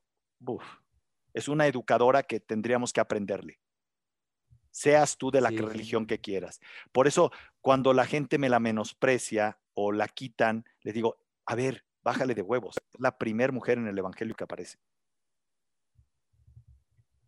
es 1.33 1.49
una 1.49 1.67
educadora 1.67 2.23
que 2.23 2.39
tendríamos 2.39 2.93
que 2.93 3.01
aprenderle. 3.01 3.59
Seas 4.75 5.15
tú 5.15 5.31
de 5.31 5.39
la 5.39 5.51
religión 5.51 6.05
que 6.05 6.19
quieras. 6.19 6.59
Por 6.91 7.07
eso, 7.07 7.31
cuando 7.61 7.93
la 7.93 8.05
gente 8.05 8.37
me 8.37 8.49
la 8.49 8.59
menosprecia 8.59 9.57
o 9.73 9.93
la 9.93 10.09
quitan, 10.09 10.65
les 10.81 10.93
digo, 10.93 11.15
a 11.45 11.55
ver, 11.55 11.85
bájale 12.03 12.35
de 12.35 12.41
huevos. 12.41 12.75
Es 12.91 12.99
la 12.99 13.17
primera 13.17 13.53
mujer 13.53 13.77
en 13.77 13.87
el 13.87 13.97
Evangelio 13.97 14.35
que 14.35 14.43
aparece. 14.43 14.77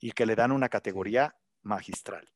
Y 0.01 0.11
que 0.11 0.25
le 0.25 0.35
dan 0.35 0.51
una 0.51 0.67
categoría 0.67 1.37
magistral. 1.61 2.29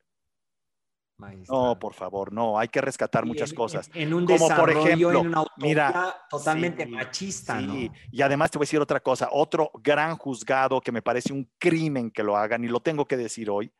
No, 1.49 1.77
por 1.77 1.93
favor, 1.93 2.31
no, 2.31 2.57
hay 2.57 2.69
que 2.69 2.79
rescatar 2.79 3.25
muchas 3.25 3.51
cosas. 3.51 3.91
En, 3.93 4.13
un 4.13 4.25
como 4.25 4.47
por 4.47 4.69
ejemplo, 4.71 5.11
en 5.11 5.27
una 5.27 5.43
mira, 5.57 6.25
totalmente 6.29 6.85
machista, 6.85 7.59
sí, 7.59 7.91
Y 8.11 8.21
además 8.21 8.49
te 8.49 8.57
voy 8.57 8.63
a 8.63 8.67
decir 8.67 8.79
otra 8.79 9.01
cosa, 9.01 9.27
otro 9.29 9.71
gran 9.83 10.15
juzgado 10.15 10.79
que 10.79 10.93
me 10.93 11.01
parece 11.01 11.33
un 11.33 11.51
crimen 11.59 12.11
que 12.11 12.23
lo 12.23 12.37
hagan 12.37 12.63
y 12.63 12.69
lo 12.69 12.79
tengo 12.79 13.05
que 13.05 13.17
decir 13.17 13.49
hoy. 13.49 13.73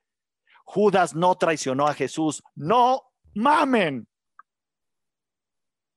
Judas 0.74 1.14
no 1.14 1.36
traicionó 1.36 1.86
a 1.86 1.94
Jesús, 1.94 2.42
no 2.56 3.04
mamen. 3.34 4.08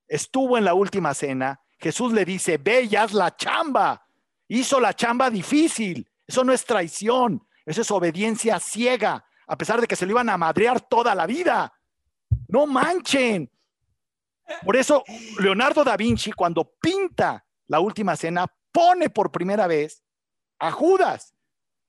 Estuvo 0.07 0.57
en 0.57 0.65
la 0.65 0.73
última 0.73 1.13
cena, 1.13 1.61
Jesús 1.79 2.11
le 2.11 2.25
dice, 2.25 2.57
ve 2.57 2.83
y 2.83 2.95
haz 2.97 3.13
la 3.13 3.33
chamba. 3.35 4.05
Hizo 4.49 4.81
la 4.81 4.93
chamba 4.93 5.29
difícil. 5.29 6.05
Eso 6.27 6.43
no 6.43 6.51
es 6.51 6.65
traición, 6.65 7.47
eso 7.65 7.81
es 7.81 7.89
obediencia 7.89 8.59
ciega 8.59 9.25
a 9.47 9.57
pesar 9.57 9.79
de 9.79 9.87
que 9.87 9.95
se 9.95 10.05
lo 10.05 10.11
iban 10.11 10.29
a 10.29 10.37
madrear 10.37 10.81
toda 10.81 11.15
la 11.15 11.25
vida. 11.25 11.71
No 12.49 12.65
manchen. 12.65 13.49
Por 14.63 14.75
eso, 14.75 15.05
Leonardo 15.39 15.85
da 15.85 15.95
Vinci, 15.95 16.33
cuando 16.33 16.75
pinta 16.81 17.45
la 17.67 17.79
última 17.79 18.15
cena, 18.17 18.45
pone 18.73 19.09
por 19.09 19.31
primera 19.31 19.67
vez 19.67 20.03
a 20.59 20.69
Judas. 20.71 21.33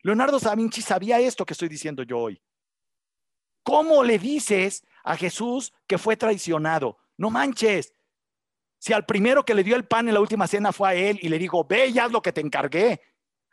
Leonardo 0.02 0.38
da 0.38 0.54
Vinci 0.54 0.82
sabía 0.82 1.18
esto 1.18 1.44
que 1.44 1.54
estoy 1.54 1.68
diciendo 1.68 2.04
yo 2.04 2.18
hoy. 2.18 2.40
¿Cómo 3.66 4.04
le 4.04 4.20
dices 4.20 4.84
a 5.02 5.16
Jesús 5.16 5.72
que 5.88 5.98
fue 5.98 6.16
traicionado? 6.16 6.98
No 7.16 7.30
manches. 7.30 7.92
Si 8.78 8.92
al 8.92 9.04
primero 9.04 9.44
que 9.44 9.54
le 9.54 9.64
dio 9.64 9.74
el 9.74 9.84
pan 9.84 10.06
en 10.06 10.14
la 10.14 10.20
última 10.20 10.46
cena 10.46 10.70
fue 10.70 10.88
a 10.88 10.94
él 10.94 11.18
y 11.20 11.28
le 11.28 11.36
dijo, 11.36 11.64
ve 11.64 11.88
y 11.88 11.98
haz 11.98 12.12
lo 12.12 12.22
que 12.22 12.30
te 12.30 12.40
encargué. 12.40 13.00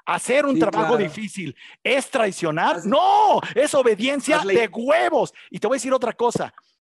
Hacer 0.05 0.45
un 0.45 0.59
trabajo 0.59 0.97
difícil 0.97 1.55
es 1.83 2.11
traicionar. 2.11 2.85
no, 2.85 3.41
es 3.55 3.73
obediencia 3.73 4.37
de 4.37 4.67
huevos. 4.67 5.33
Y 5.49 5.57
te 5.57 5.65
voy 5.65 5.77
a 5.77 5.77
decir 5.77 5.93
otra 5.93 6.13
cosa. 6.13 6.53